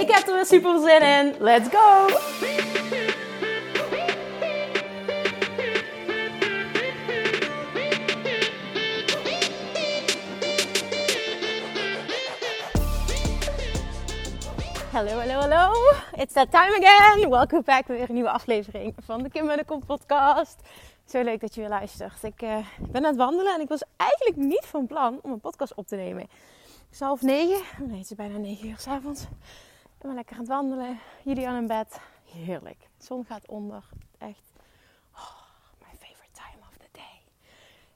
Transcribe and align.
Ik 0.00 0.10
heb 0.10 0.26
er 0.26 0.34
weer 0.34 0.46
super 0.46 0.80
zin 0.80 1.02
in. 1.02 1.34
Let's 1.38 1.68
go! 1.68 2.08
Hallo, 14.92 15.18
hallo, 15.18 15.40
hallo. 15.40 15.92
It's 16.16 16.32
that 16.32 16.50
time 16.50 16.76
again. 16.76 17.30
Welkom 17.30 17.62
back 17.64 17.86
weer 17.86 18.08
een 18.08 18.14
nieuwe 18.14 18.30
aflevering 18.30 18.94
van 18.98 19.22
de 19.22 19.30
Kim 19.30 19.64
Kom 19.66 19.84
podcast. 19.84 20.60
Zo 21.06 21.22
leuk 21.22 21.40
dat 21.40 21.54
je 21.54 21.60
weer 21.60 21.70
luistert. 21.70 22.22
Ik 22.22 22.42
uh, 22.42 22.56
ben 22.78 23.04
aan 23.04 23.10
het 23.10 23.16
wandelen 23.16 23.54
en 23.54 23.60
ik 23.60 23.68
was 23.68 23.82
eigenlijk 23.96 24.36
niet 24.36 24.64
van 24.66 24.86
plan 24.86 25.18
om 25.22 25.32
een 25.32 25.40
podcast 25.40 25.74
op 25.74 25.86
te 25.86 25.96
nemen. 25.96 26.22
Het 26.22 26.92
is 26.92 27.00
half 27.00 27.22
negen. 27.22 27.62
Nee, 27.78 27.98
het 27.98 28.10
is 28.10 28.16
bijna 28.16 28.38
negen 28.38 28.68
uur 28.68 28.78
s'avonds. 28.78 29.26
Ben 29.98 30.14
lekker 30.14 30.34
aan 30.34 30.40
het 30.40 30.48
wandelen. 30.48 30.98
Jullie 31.24 31.48
aan 31.48 31.56
in 31.56 31.66
bed. 31.66 32.00
Heerlijk. 32.24 32.78
De 32.96 33.04
zon 33.04 33.24
gaat 33.24 33.48
onder. 33.48 33.88
Echt. 34.18 34.52
Oh, 35.14 35.40
my 35.78 35.96
favorite 35.98 36.32
time 36.32 36.62
of 36.68 36.76
the 36.76 36.88
day. 36.90 37.22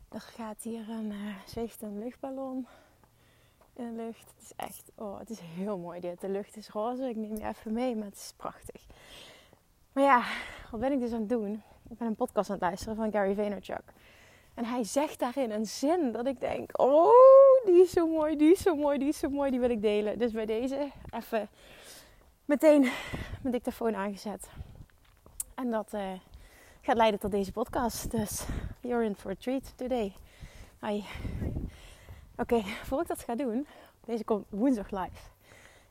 Er 0.08 0.20
gaat 0.20 0.62
hier 0.62 0.88
een, 0.88 1.10
uh, 1.10 1.34
zweeft 1.46 1.82
een 1.82 1.98
luchtballon 1.98 2.66
in 3.74 3.96
de 3.96 4.02
lucht. 4.02 4.32
Het 4.36 4.42
is 4.42 4.52
echt, 4.56 4.90
oh, 4.94 5.18
het 5.18 5.30
is 5.30 5.38
heel 5.40 5.78
mooi 5.78 6.00
dit. 6.00 6.20
De 6.20 6.28
lucht 6.28 6.56
is 6.56 6.68
roze. 6.68 7.08
Ik 7.08 7.16
neem 7.16 7.36
je 7.36 7.46
even 7.46 7.72
mee, 7.72 7.96
maar 7.96 8.06
het 8.06 8.16
is 8.16 8.32
prachtig. 8.36 8.86
Maar 9.92 10.04
ja, 10.04 10.22
wat 10.70 10.80
ben 10.80 10.92
ik 10.92 11.00
dus 11.00 11.12
aan 11.12 11.20
het 11.20 11.28
doen? 11.28 11.62
Ik 11.88 11.98
ben 11.98 12.06
een 12.06 12.14
podcast 12.14 12.50
aan 12.50 12.56
het 12.56 12.64
luisteren 12.64 12.96
van 12.96 13.12
Gary 13.12 13.34
Vaynerchuk. 13.34 13.92
En 14.54 14.64
hij 14.64 14.84
zegt 14.84 15.18
daarin 15.18 15.50
een 15.50 15.66
zin 15.66 16.12
dat 16.12 16.26
ik 16.26 16.40
denk, 16.40 16.80
oh, 16.80 17.10
die 17.64 17.82
is 17.82 17.90
zo 17.90 18.06
mooi, 18.06 18.36
die 18.36 18.52
is 18.52 18.62
zo 18.62 18.74
mooi, 18.74 18.98
die 18.98 19.08
is 19.08 19.18
zo 19.18 19.28
mooi, 19.28 19.50
die 19.50 19.60
wil 19.60 19.70
ik 19.70 19.82
delen. 19.82 20.18
Dus 20.18 20.32
bij 20.32 20.46
deze 20.46 20.90
even 21.10 21.48
meteen 22.50 22.80
mijn 23.42 23.52
dictafoon 23.52 23.96
aangezet. 23.96 24.48
En 25.54 25.70
dat 25.70 25.94
uh, 25.94 26.12
gaat 26.80 26.96
leiden 26.96 27.20
tot 27.20 27.30
deze 27.30 27.52
podcast. 27.52 28.10
Dus 28.10 28.44
you're 28.80 29.04
in 29.04 29.16
for 29.16 29.30
a 29.30 29.34
treat 29.38 29.72
today. 29.76 30.12
Oké, 30.80 31.04
okay, 32.36 32.62
voor 32.84 33.00
ik 33.00 33.06
dat 33.06 33.22
ga 33.22 33.34
doen, 33.34 33.66
deze 34.04 34.24
komt 34.24 34.46
woensdag 34.48 34.90
live. 34.90 35.20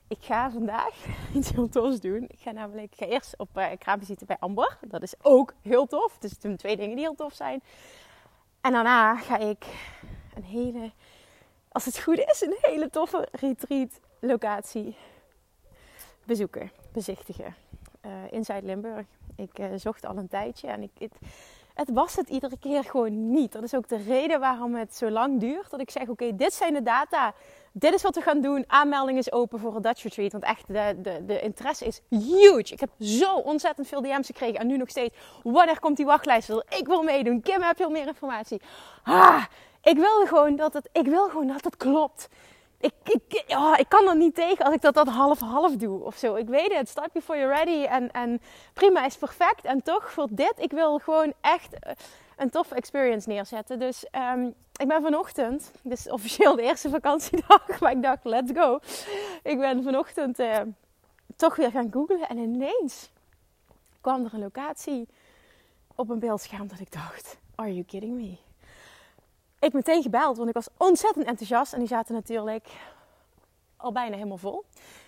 Ik 0.07 0.17
ga 0.21 0.51
vandaag 0.51 0.95
iets 1.35 1.49
heel 1.49 1.69
tofs 1.69 1.99
doen. 1.99 2.23
Ik 2.23 2.39
ga 2.39 2.51
namelijk, 2.51 2.91
ik 2.91 2.97
ga 2.97 3.05
eerst 3.05 3.37
op 3.37 3.57
uh, 3.57 3.67
kraamvisite 3.77 4.25
bij 4.25 4.37
Amber. 4.39 4.77
Dat 4.81 5.01
is 5.01 5.13
ook 5.21 5.53
heel 5.61 5.85
tof. 5.85 6.17
Dus 6.17 6.31
het 6.31 6.41
zijn 6.41 6.57
twee 6.57 6.77
dingen 6.77 6.95
die 6.95 7.05
heel 7.05 7.15
tof 7.15 7.33
zijn. 7.33 7.61
En 8.61 8.71
daarna 8.71 9.15
ga 9.15 9.37
ik 9.37 9.65
een 10.35 10.43
hele, 10.43 10.91
als 11.71 11.85
het 11.85 11.99
goed 11.99 12.17
is, 12.17 12.41
een 12.41 12.57
hele 12.61 12.89
toffe 12.89 13.27
retreat 13.31 13.99
locatie 14.19 14.95
bezoeken, 16.29 16.71
bezichtigen. 16.93 17.55
Uh, 18.05 18.11
in 18.31 18.45
Zuid-Limburg. 18.45 19.05
Ik 19.35 19.59
uh, 19.59 19.65
zocht 19.75 20.05
al 20.05 20.17
een 20.17 20.27
tijdje 20.27 20.67
en 20.67 20.81
ik, 20.81 20.91
het, 20.97 21.11
het 21.73 21.89
was 21.91 22.15
het 22.15 22.29
iedere 22.29 22.57
keer 22.59 22.83
gewoon 22.83 23.31
niet. 23.31 23.51
Dat 23.51 23.63
is 23.63 23.75
ook 23.75 23.87
de 23.87 23.97
reden 23.97 24.39
waarom 24.39 24.75
het 24.75 24.95
zo 24.95 25.09
lang 25.09 25.39
duurt. 25.39 25.69
Dat 25.69 25.79
ik 25.79 25.89
zeg, 25.89 26.07
oké, 26.07 26.35
dit 26.35 26.53
zijn 26.53 26.73
de 26.73 26.83
data. 26.83 27.33
Dit 27.71 27.93
is 27.93 28.01
wat 28.01 28.15
we 28.15 28.21
gaan 28.21 28.41
doen. 28.41 28.63
Aanmelding 28.67 29.17
is 29.17 29.31
open 29.31 29.59
voor 29.59 29.75
een 29.75 29.81
Dutch 29.81 30.03
Retreat. 30.03 30.31
Want 30.31 30.43
echt, 30.43 30.67
de, 30.67 30.95
de, 31.01 31.25
de 31.25 31.41
interesse 31.41 31.85
is 31.85 32.01
huge. 32.09 32.73
Ik 32.73 32.79
heb 32.79 32.89
zo 32.99 33.35
ontzettend 33.35 33.87
veel 33.87 34.01
DM's 34.01 34.27
gekregen. 34.27 34.59
En 34.59 34.67
nu 34.67 34.77
nog 34.77 34.89
steeds. 34.89 35.15
Wanneer 35.43 35.79
komt 35.79 35.97
die 35.97 36.05
wachtlijst? 36.05 36.49
Ik 36.49 36.85
wil 36.85 37.03
meedoen. 37.03 37.41
Kim, 37.41 37.61
heb 37.61 37.77
je 37.77 37.83
al 37.83 37.89
meer 37.89 38.07
informatie? 38.07 38.61
Ah, 39.03 39.43
ik 39.81 39.95
wil 39.95 40.25
gewoon 40.25 40.55
dat 40.55 40.73
het, 40.73 40.89
ik 40.91 41.05
wil 41.05 41.29
gewoon 41.29 41.47
dat 41.47 41.63
het 41.63 41.77
klopt 41.77 42.29
ik, 42.79 42.93
ik, 43.03 43.43
oh, 43.47 43.73
ik 43.77 43.89
kan 43.89 44.07
er 44.07 44.17
niet 44.17 44.35
tegen 44.35 44.65
als 44.65 44.73
ik 44.73 44.81
dat, 44.81 44.93
dat 44.93 45.07
half-half 45.07 45.75
doe 45.75 46.03
of 46.03 46.15
zo. 46.15 46.35
Ik 46.35 46.47
weet 46.47 46.73
het, 46.73 46.89
start 46.89 47.11
before 47.11 47.39
you're 47.39 47.55
ready. 47.55 47.85
En, 47.85 48.11
en 48.11 48.41
prima, 48.73 49.05
is 49.05 49.17
perfect. 49.17 49.65
En 49.65 49.83
toch, 49.83 50.11
voor 50.11 50.27
dit, 50.31 50.53
ik 50.57 50.71
wil 50.71 50.99
gewoon 50.99 51.33
echt 51.41 51.79
eh, 51.79 51.91
een 52.37 52.49
toffe 52.49 52.75
experience 52.75 53.27
neerzetten. 53.27 53.79
Dus 53.79 54.05
um, 54.35 54.55
ik 54.75 54.87
ben 54.87 55.01
vanochtend, 55.01 55.71
is 55.83 56.09
officieel 56.09 56.55
de 56.55 56.61
eerste 56.61 56.89
vakantiedag, 56.89 57.67
maar 57.79 57.91
ik 57.91 58.03
dacht, 58.03 58.23
let's 58.23 58.51
go. 58.53 58.79
Ik 59.43 59.59
ben 59.59 59.83
vanochtend 59.83 60.39
uh, 60.39 60.57
toch 61.35 61.55
weer 61.55 61.71
gaan 61.71 61.91
googlen 61.91 62.27
en 62.27 62.37
ineens 62.37 63.11
kwam 64.01 64.25
er 64.25 64.33
een 64.33 64.39
locatie 64.39 65.07
op 65.95 66.09
een 66.09 66.19
beeldscherm 66.19 66.67
dat 66.67 66.79
ik 66.79 66.91
dacht, 66.91 67.37
are 67.55 67.73
you 67.73 67.83
kidding 67.83 68.13
me? 68.13 68.37
Ik 69.59 69.73
meteen 69.73 70.01
gebeld, 70.01 70.37
want 70.37 70.49
ik 70.49 70.55
was 70.55 70.67
ontzettend 70.77 71.25
enthousiast. 71.25 71.73
En 71.73 71.79
die 71.79 71.87
zaten 71.87 72.13
natuurlijk 72.13 72.67
al 73.77 73.91
bijna 73.91 74.15
helemaal 74.15 74.37
vol. 74.37 74.65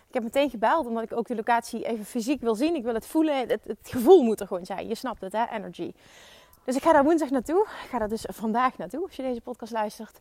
Ik 0.07 0.13
heb 0.13 0.23
meteen 0.23 0.49
gebeld, 0.49 0.85
omdat 0.85 1.03
ik 1.03 1.13
ook 1.13 1.27
de 1.27 1.35
locatie 1.35 1.85
even 1.85 2.05
fysiek 2.05 2.41
wil 2.41 2.55
zien. 2.55 2.75
Ik 2.75 2.83
wil 2.83 2.93
het 2.93 3.05
voelen. 3.05 3.49
Het, 3.49 3.77
gevoel 3.83 4.23
moet 4.23 4.39
er 4.39 4.47
gewoon 4.47 4.65
zijn. 4.65 4.87
Je 4.87 4.95
snapt 4.95 5.21
het, 5.21 5.31
hè? 5.31 5.45
Energy. 5.49 5.93
Dus 6.63 6.75
ik 6.75 6.81
ga 6.81 6.93
daar 6.93 7.03
woensdag 7.03 7.29
naartoe. 7.29 7.61
Ik 7.83 7.89
ga 7.89 7.99
daar 7.99 8.09
dus 8.09 8.25
vandaag 8.27 8.77
naartoe, 8.77 9.03
als 9.03 9.15
je 9.15 9.21
deze 9.21 9.41
podcast 9.41 9.71
luistert. 9.71 10.19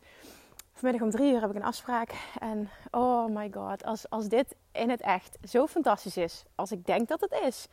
Vanmiddag 0.73 1.07
om 1.07 1.11
drie 1.13 1.33
uur 1.33 1.41
heb 1.41 1.49
ik 1.49 1.55
een 1.55 1.63
afspraak. 1.63 2.11
En 2.39 2.69
oh 2.91 3.25
my 3.25 3.51
god, 3.53 3.83
als, 3.83 4.09
als 4.09 4.27
dit 4.27 4.55
in 4.71 4.89
het 4.89 5.01
echt 5.01 5.37
zo 5.43 5.67
fantastisch 5.67 6.17
is, 6.17 6.43
als 6.55 6.71
ik 6.71 6.85
denk 6.85 7.07
dat 7.07 7.21
het 7.21 7.39
is. 7.45 7.67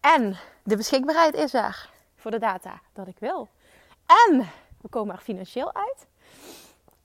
En 0.00 0.36
de 0.62 0.76
beschikbaarheid 0.76 1.34
is 1.34 1.54
er 1.54 1.90
voor 2.16 2.30
de 2.30 2.38
data 2.38 2.80
dat 2.92 3.06
ik 3.06 3.18
wil. 3.18 3.48
En 4.28 4.46
we 4.84 4.90
komen 4.90 5.14
er 5.14 5.20
financieel 5.20 5.74
uit, 5.74 6.06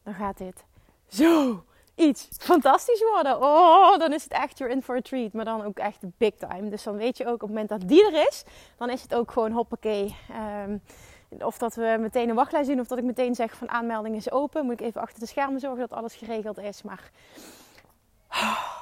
dan 0.03 0.13
gaat 0.13 0.37
dit 0.37 0.63
zo 1.07 1.63
iets 1.95 2.27
fantastisch 2.37 3.03
worden. 3.11 3.41
Oh, 3.41 3.97
dan 3.97 4.13
is 4.13 4.23
het 4.23 4.31
echt 4.31 4.57
you're 4.57 4.73
in 4.73 4.83
for 4.83 4.95
a 4.95 5.01
treat. 5.01 5.33
Maar 5.33 5.45
dan 5.45 5.63
ook 5.63 5.77
echt 5.77 6.17
big 6.17 6.35
time. 6.35 6.69
Dus 6.69 6.83
dan 6.83 6.97
weet 6.97 7.17
je 7.17 7.25
ook 7.25 7.33
op 7.33 7.39
het 7.39 7.49
moment 7.49 7.69
dat 7.69 7.87
die 7.87 8.05
er 8.05 8.27
is, 8.27 8.43
dan 8.77 8.89
is 8.89 9.01
het 9.01 9.13
ook 9.13 9.31
gewoon 9.31 9.51
hoppakee. 9.51 10.15
Um, 10.65 10.81
of 11.39 11.57
dat 11.57 11.75
we 11.75 11.97
meteen 11.99 12.29
een 12.29 12.35
wachtlijst 12.35 12.69
doen, 12.69 12.79
of 12.79 12.87
dat 12.87 12.97
ik 12.97 13.03
meteen 13.03 13.35
zeg 13.35 13.53
van 13.53 13.69
aanmelding 13.69 14.15
is 14.15 14.31
open. 14.31 14.65
Moet 14.65 14.79
ik 14.79 14.81
even 14.81 15.01
achter 15.01 15.19
de 15.19 15.25
schermen 15.25 15.59
zorgen 15.59 15.79
dat 15.79 15.97
alles 15.97 16.15
geregeld 16.15 16.57
is. 16.57 16.81
Maar 16.81 17.11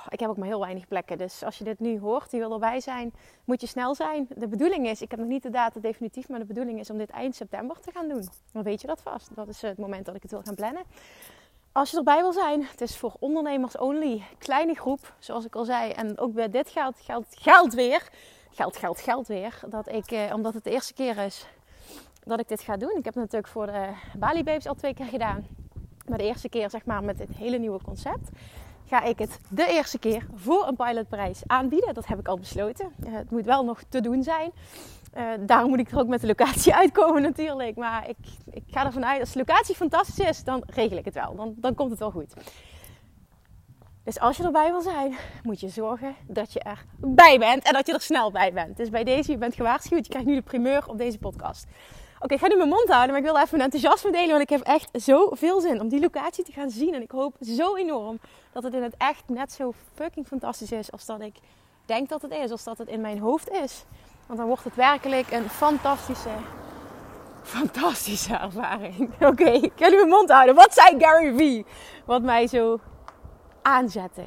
ik 0.10 0.20
heb 0.20 0.30
ook 0.30 0.38
maar 0.38 0.48
heel 0.48 0.60
weinig 0.60 0.88
plekken. 0.88 1.18
Dus 1.18 1.44
als 1.44 1.58
je 1.58 1.64
dit 1.64 1.80
nu 1.80 2.00
hoort, 2.00 2.32
die 2.32 2.40
wil 2.40 2.54
erbij 2.54 2.80
zijn, 2.80 3.14
moet 3.44 3.62
je 3.62 3.68
snel 3.68 3.96
zijn. 3.96 4.28
De 4.36 4.48
bedoeling 4.48 4.88
is, 4.88 5.02
ik 5.02 5.12
heb 5.12 5.20
nog 5.20 5.30
niet 5.30 5.44
de 5.44 5.50
data 5.50 5.80
definitief, 5.80 6.30
maar 6.30 6.40
de 6.40 6.46
bedoeling 6.46 6.80
is 6.80 6.90
om 6.90 6.98
dit 6.98 7.10
eind 7.10 7.36
september 7.36 7.80
te 7.80 7.92
gaan 7.92 8.08
doen. 8.08 8.30
Dan 8.52 8.64
weet 8.64 8.82
je 8.82 8.88
dat 8.88 9.02
vast. 9.02 9.36
Dat 9.36 9.48
is 9.48 9.62
het 9.62 9.78
moment 9.78 10.06
dat 10.06 10.16
ik 10.16 10.22
het 10.22 10.32
wil 10.32 10.42
gaan 10.44 10.56
plannen. 10.56 10.84
Als 11.72 11.92
je 11.92 11.98
erbij 11.98 12.22
wil 12.22 12.34
zijn, 12.34 12.64
het 12.64 12.82
is 12.82 12.98
voor 12.98 13.14
ondernemers 13.20 13.78
only. 13.78 14.24
Kleine 14.38 14.74
groep, 14.74 15.14
zoals 15.20 15.46
ik 15.46 15.56
al 15.56 15.66
zei. 15.66 15.92
En 15.92 16.20
ook 16.20 16.34
bij 16.34 16.50
dit 16.50 16.70
geldt, 16.70 17.00
geldt, 17.00 17.36
geldt 17.40 17.74
weer. 17.74 18.10
Geld, 18.52 18.78
geld, 18.78 19.00
geld 19.00 19.28
weer. 19.28 19.60
Dat 19.68 19.92
ik, 19.92 20.12
eh, 20.12 20.34
omdat 20.34 20.54
het 20.54 20.64
de 20.64 20.72
eerste 20.72 20.94
keer 20.94 21.18
is 21.18 21.48
dat 22.24 22.40
ik 22.40 22.48
dit 22.48 22.62
ga 22.62 22.78
doen. 22.78 22.98
Ik 22.98 23.06
heb 23.06 23.14
het 23.14 23.24
natuurlijk 23.24 23.48
voor 23.48 23.66
de 23.66 23.90
Bali 24.18 24.44
Babes 24.44 24.68
al 24.68 24.76
twee 24.76 24.94
keer 24.94 25.06
gedaan. 25.06 25.48
Maar 26.08 26.18
de 26.18 26.24
eerste 26.24 26.50
keer 26.50 26.70
zeg 26.70 26.86
maar 26.86 27.04
met 27.04 27.18
dit 27.18 27.30
hele 27.30 27.58
nieuwe 27.58 27.82
concept 27.84 28.30
ga 28.88 29.04
ik 29.04 29.20
het 29.20 29.40
de 29.50 29.68
eerste 29.68 30.00
keer 30.00 30.28
voor 30.36 30.68
een 30.68 30.76
pilotprijs 30.76 31.42
aanbieden. 31.48 31.94
Dat 31.94 32.08
heb 32.08 32.20
ik 32.20 32.28
al 32.28 32.40
besloten. 32.40 32.92
Uh, 33.06 33.14
het 33.14 33.32
moet 33.32 33.46
wel 33.46 33.64
nog 33.64 33.82
te 33.90 34.02
doen 34.02 34.24
zijn. 34.24 34.52
Uh, 35.18 35.24
daarom 35.40 35.70
moet 35.70 35.80
ik 35.80 35.92
er 35.92 36.00
ook 36.00 36.08
met 36.08 36.22
de 36.22 36.28
locatie 36.28 36.76
uitkomen 36.84 37.22
natuurlijk. 37.22 37.76
Maar 37.76 38.10
ik, 38.10 38.18
ik 38.52 38.64
ga 38.68 38.86
ervan 38.86 39.06
uit, 39.06 39.20
als 39.20 39.32
de 39.32 39.40
locatie 39.40 39.76
fantastisch 39.76 40.26
is, 40.26 40.44
dan 40.44 40.64
regel 40.66 40.98
ik 40.98 41.06
het 41.06 41.14
wel. 41.14 41.36
Dan, 41.36 41.54
dan 41.58 41.76
komt 41.76 41.90
het 41.90 42.00
wel 42.00 42.12
goed. 42.12 42.34
Dus 44.04 44.20
als 44.20 44.38
je 44.38 44.44
erbij 44.44 44.72
wil 44.72 44.82
zijn, 44.82 45.16
moet 45.44 45.60
je 45.60 45.70
zorgen 45.70 46.16
dat 46.28 46.54
je 46.54 46.60
erbij 46.60 47.40
bent 47.40 47.64
en 47.64 47.74
dat 47.74 47.88
je 47.88 47.94
er 47.94 48.02
snel 48.02 48.32
bij 48.32 48.54
bent. 48.54 48.78
Dus 48.78 48.90
bij 48.90 49.04
deze, 49.04 49.32
je 49.32 49.38
bent 49.38 49.56
gewaarschuwd. 49.56 50.06
Je 50.06 50.10
krijgt 50.10 50.28
nu 50.28 50.36
de 50.36 50.42
primeur 50.42 50.88
op 50.88 50.98
deze 50.98 51.18
podcast. 51.18 51.68
Oké, 52.20 52.34
ik 52.34 52.40
ga 52.40 52.48
nu 52.48 52.56
mijn 52.56 52.70
mond 52.70 52.88
houden, 52.88 53.10
maar 53.10 53.20
ik 53.20 53.32
wil 53.32 53.36
even 53.38 53.58
mijn 53.58 53.72
enthousiasme 53.72 54.12
delen. 54.12 54.30
Want 54.30 54.42
ik 54.42 54.50
heb 54.50 54.62
echt 54.62 54.90
zoveel 54.92 55.62
zin 55.62 55.82
om 55.82 55.88
die 55.88 56.00
locatie 56.00 56.44
te 56.44 56.52
gaan 56.52 56.70
zien. 56.70 56.94
En 56.94 57.02
ik 57.02 57.12
hoop 57.12 57.36
zo 57.42 57.76
enorm 57.76 58.20
dat 58.52 58.64
het 58.64 58.74
in 58.74 58.84
het 58.84 58.96
echt 58.98 59.24
net 59.28 59.52
zo 59.52 59.74
fucking 59.94 60.28
fantastisch 60.28 60.72
is 60.72 60.92
als 60.92 61.06
dat 61.06 61.22
ik 61.22 61.36
denk 61.86 62.10
dat 62.10 62.22
het 62.22 62.32
is. 62.32 62.52
Als 62.52 62.64
dat 62.64 62.78
het 62.78 62.88
in 62.88 63.02
mijn 63.02 63.20
hoofd 63.20 63.50
is. 63.50 63.86
Want 64.26 64.40
dan 64.40 64.48
wordt 64.48 64.64
het 64.64 64.76
werkelijk 64.76 65.32
een 65.32 65.50
fantastische, 65.50 66.30
fantastische 67.44 68.36
ervaring. 68.36 69.10
Oké, 69.32 69.50
ik 69.50 69.72
ga 69.76 69.88
nu 69.88 69.96
mijn 69.96 70.10
mond 70.10 70.30
houden. 70.30 70.56
Wat 70.56 70.74
zei 70.74 71.00
Gary 71.00 71.38
Vee? 71.38 71.66
Wat 72.06 72.22
mij 72.22 72.48
zo 72.48 72.80
aanzette. 73.62 74.24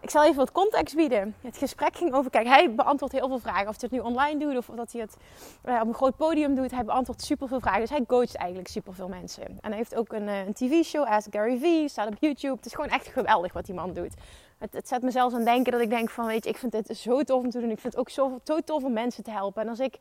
Ik 0.00 0.10
zal 0.10 0.24
even 0.24 0.36
wat 0.36 0.52
context 0.52 0.94
bieden. 0.94 1.34
Het 1.40 1.56
gesprek 1.56 1.96
ging 1.96 2.14
over, 2.14 2.30
kijk, 2.30 2.46
hij 2.46 2.74
beantwoordt 2.74 3.14
heel 3.14 3.28
veel 3.28 3.38
vragen. 3.38 3.68
Of 3.68 3.80
hij 3.80 3.88
het 3.90 3.90
nu 3.90 3.98
online 3.98 4.38
doet 4.38 4.56
of 4.56 4.66
dat 4.76 4.92
hij 4.92 5.00
het 5.00 5.16
uh, 5.64 5.80
op 5.80 5.88
een 5.88 5.94
groot 5.94 6.16
podium 6.16 6.54
doet. 6.54 6.70
Hij 6.70 6.84
beantwoordt 6.84 7.22
super 7.22 7.48
veel 7.48 7.60
vragen. 7.60 7.80
Dus 7.80 7.90
hij 7.90 8.04
coacht 8.06 8.36
eigenlijk 8.36 8.68
super 8.68 8.94
veel 8.94 9.08
mensen. 9.08 9.44
En 9.44 9.68
hij 9.68 9.76
heeft 9.76 9.94
ook 9.94 10.12
een, 10.12 10.28
uh, 10.28 10.46
een 10.46 10.52
tv-show, 10.52 11.06
Ask 11.06 11.26
Gary 11.30 11.58
Vee, 11.58 11.88
staat 11.88 12.08
op 12.08 12.16
YouTube. 12.20 12.56
Het 12.56 12.66
is 12.66 12.74
gewoon 12.74 12.90
echt 12.90 13.06
geweldig 13.06 13.52
wat 13.52 13.66
die 13.66 13.74
man 13.74 13.92
doet. 13.92 14.14
Het, 14.58 14.72
het, 14.72 14.88
zet 14.88 15.02
me 15.02 15.10
zelfs 15.10 15.34
aan 15.34 15.44
denken 15.44 15.72
dat 15.72 15.80
ik 15.80 15.90
denk 15.90 16.10
van, 16.10 16.26
weet 16.26 16.44
je, 16.44 16.50
ik 16.50 16.56
vind 16.56 16.72
het 16.72 16.96
zo 16.96 17.22
tof 17.22 17.42
om 17.42 17.50
te 17.50 17.60
doen. 17.60 17.70
Ik 17.70 17.78
vind 17.78 17.92
het 17.92 18.00
ook 18.00 18.10
zo, 18.10 18.38
tof 18.64 18.84
om 18.84 18.92
mensen 18.92 19.24
te 19.24 19.30
helpen. 19.30 19.62
En 19.62 19.68
als 19.68 19.80
ik 19.80 19.98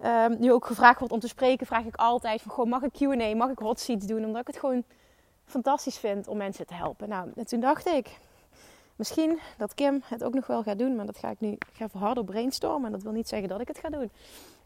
uh, 0.00 0.26
nu 0.38 0.52
ook 0.52 0.66
gevraagd 0.66 1.00
word 1.00 1.12
om 1.12 1.20
te 1.20 1.28
spreken, 1.28 1.66
vraag 1.66 1.84
ik 1.84 1.96
altijd 1.96 2.42
van, 2.42 2.52
gewoon, 2.52 2.68
mag 2.68 2.82
ik 2.82 2.92
Q&A, 2.92 3.34
mag 3.34 3.50
ik 3.50 3.58
hot 3.58 3.80
seats 3.80 4.06
doen? 4.06 4.24
Omdat 4.24 4.40
ik 4.40 4.46
het 4.46 4.58
gewoon 4.58 4.84
fantastisch 5.44 5.98
vind 5.98 6.28
om 6.28 6.36
mensen 6.36 6.66
te 6.66 6.74
helpen. 6.74 7.08
Nou, 7.08 7.30
en 7.36 7.46
toen 7.46 7.60
dacht 7.60 7.86
ik, 7.86 8.18
Misschien 8.96 9.40
dat 9.56 9.74
Kim 9.74 10.02
het 10.04 10.24
ook 10.24 10.34
nog 10.34 10.46
wel 10.46 10.62
gaat 10.62 10.78
doen, 10.78 10.96
maar 10.96 11.06
dat 11.06 11.18
ga 11.18 11.30
ik 11.30 11.40
nu 11.40 11.58
ga 11.72 11.84
even 11.84 12.00
harder 12.00 12.24
brainstormen. 12.24 12.86
En 12.86 12.92
dat 12.92 13.02
wil 13.02 13.12
niet 13.12 13.28
zeggen 13.28 13.48
dat 13.48 13.60
ik 13.60 13.68
het 13.68 13.78
ga 13.78 13.88
doen. 13.88 14.10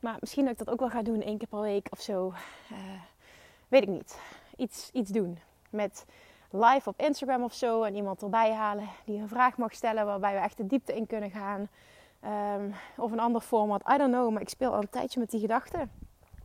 Maar 0.00 0.16
misschien 0.20 0.44
dat 0.44 0.52
ik 0.52 0.58
dat 0.58 0.70
ook 0.70 0.80
wel 0.80 0.90
ga 0.90 1.02
doen 1.02 1.22
één 1.22 1.38
keer 1.38 1.48
per 1.48 1.60
week 1.60 1.86
of 1.90 2.00
zo. 2.00 2.32
Uh, 2.72 2.78
weet 3.68 3.82
ik 3.82 3.88
niet. 3.88 4.18
Iets, 4.56 4.90
iets 4.92 5.10
doen. 5.10 5.38
Met 5.70 6.04
live 6.50 6.88
op 6.88 7.00
Instagram 7.00 7.42
of 7.42 7.54
zo. 7.54 7.82
En 7.82 7.94
iemand 7.94 8.22
erbij 8.22 8.52
halen 8.52 8.88
die 9.04 9.20
een 9.20 9.28
vraag 9.28 9.56
mag 9.56 9.74
stellen 9.74 10.06
waarbij 10.06 10.34
we 10.34 10.40
echt 10.40 10.56
de 10.56 10.66
diepte 10.66 10.96
in 10.96 11.06
kunnen 11.06 11.30
gaan. 11.30 11.68
Um, 12.56 12.74
of 12.96 13.12
een 13.12 13.20
ander 13.20 13.40
format. 13.40 13.90
I 13.92 13.96
don't 13.96 14.12
know. 14.12 14.32
Maar 14.32 14.42
ik 14.42 14.48
speel 14.48 14.72
al 14.72 14.80
een 14.80 14.90
tijdje 14.90 15.20
met 15.20 15.30
die 15.30 15.40
gedachten. 15.40 15.90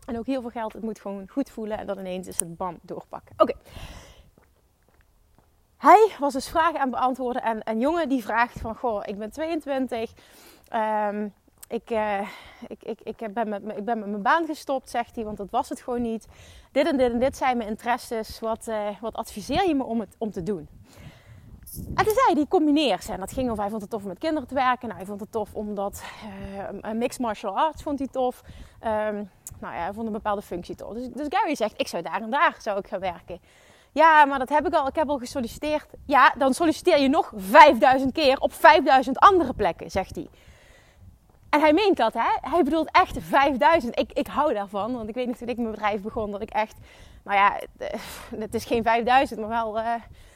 En 0.06 0.18
ook 0.18 0.26
heel 0.26 0.42
veel 0.42 0.50
geld. 0.50 0.74
Het 0.74 0.84
moet 0.84 1.00
gewoon 1.00 1.28
goed 1.28 1.50
voelen. 1.50 1.78
En 1.78 1.88
dan 1.88 2.00
ineens 2.00 2.28
is 2.28 2.40
het 2.40 2.58
bam 2.58 2.80
doorpakken. 2.82 3.36
Oké 3.38 3.54
hij 5.84 6.12
was 6.20 6.34
dus 6.34 6.50
vragen 6.50 6.80
aan 6.80 6.90
beantwoorden. 6.90 7.42
En 7.42 7.60
een 7.64 7.80
jongen 7.80 8.10
die 8.10 8.24
vraagt 8.24 8.60
van, 8.60 8.76
goh, 8.76 9.02
ik 9.06 9.18
ben 9.18 9.32
22. 9.32 10.12
Um, 10.74 11.34
ik, 11.68 11.92
uh, 11.92 12.20
ik, 12.68 12.84
ik, 12.84 13.00
ik, 13.04 13.34
ben 13.34 13.50
met, 13.50 13.62
ik 13.76 13.86
ben 13.86 14.00
met 14.00 14.10
mijn 14.10 14.22
baan 14.22 14.46
gestopt, 14.46 14.90
zegt 14.90 15.16
hij, 15.16 15.24
want 15.24 15.38
dat 15.38 15.50
was 15.50 15.70
het 15.70 15.82
gewoon 15.82 16.02
niet. 16.02 16.28
Dit 16.72 16.88
en 16.88 16.98
dit 16.98 17.12
en 17.12 17.20
dit 17.20 17.38
zijn 17.38 17.58
mijn 17.58 17.70
interesses. 17.70 18.40
Wat, 18.40 18.68
uh, 18.68 18.88
wat 19.02 19.16
adviseer 19.16 19.68
je 19.68 19.76
me 19.76 19.84
om, 19.84 20.00
het, 20.00 20.16
om 20.18 20.32
te 20.32 20.44
doen? 20.44 20.68
En 21.96 22.06
toen 22.06 22.14
zei 22.14 22.34
hij, 22.34 22.46
combineert 22.48 23.10
En 23.10 23.20
dat 23.20 23.34
ging 23.34 23.50
over, 23.50 23.62
hij 23.62 23.70
vond 23.70 23.82
het 23.82 23.92
tof 23.92 24.02
om 24.02 24.08
met 24.08 24.20
kinderen 24.20 24.48
te 24.48 24.54
werken. 24.54 24.88
Nou, 24.88 25.00
hij 25.00 25.08
vond 25.08 25.20
het 25.20 25.32
tof 25.32 25.54
omdat 25.54 26.04
uh, 26.82 26.92
mixed 26.92 27.22
martial 27.22 27.58
arts 27.58 27.84
vond 27.84 28.00
hij 28.00 28.08
tof. 28.08 28.42
Um, 28.84 29.30
nou 29.60 29.74
ja, 29.74 29.84
hij 29.84 29.94
vond 29.94 30.08
een 30.08 30.14
bepaalde 30.14 30.42
functie 30.42 30.76
tof. 30.76 30.94
Dus, 30.94 31.08
dus 31.08 31.28
Gary 31.30 31.56
zegt, 31.56 31.74
ik 31.78 31.88
zou 31.88 32.04
daar 32.04 32.22
en 32.22 32.30
daar 32.30 32.56
zou 32.60 32.80
ik 32.80 32.88
gaan 32.88 33.00
werken. 33.00 33.40
Ja, 33.94 34.26
maar 34.26 34.40
dat 34.40 34.50
heb 34.50 34.68
ik 34.68 34.74
al. 34.74 34.88
Ik 34.88 34.96
heb 34.96 35.10
al 35.10 35.18
gesolliciteerd. 35.18 35.86
Ja, 36.06 36.34
dan 36.38 36.54
solliciteer 36.54 37.00
je 37.00 37.08
nog 37.08 37.32
5000 37.36 38.14
keer 38.14 38.40
op 38.40 38.54
5000 38.54 39.18
andere 39.20 39.54
plekken, 39.54 39.92
zegt 39.92 40.16
hij. 40.16 40.28
En 41.50 41.60
hij 41.60 41.74
meent 41.74 41.98
dat, 41.98 42.14
hè? 42.14 42.50
Hij 42.50 42.64
bedoelt 42.64 42.90
echt 42.92 43.18
5000. 43.20 44.00
Ik, 44.00 44.12
ik 44.14 44.28
hou 44.28 44.54
daarvan, 44.54 44.94
want 44.94 45.10
ik 45.10 45.16
weet 45.16 45.28
nog 45.28 45.36
toen 45.36 45.48
ik 45.48 45.58
mijn 45.58 45.72
bedrijf 45.72 46.02
begon 46.02 46.32
dat 46.32 46.42
ik 46.42 46.50
echt, 46.50 46.78
nou 47.24 47.38
ja, 47.38 47.60
het 48.40 48.54
is 48.54 48.66
geen 48.66 48.84
5000, 48.84 49.40
maar 49.40 49.50
wel 49.50 49.80
eh, 49.80 49.94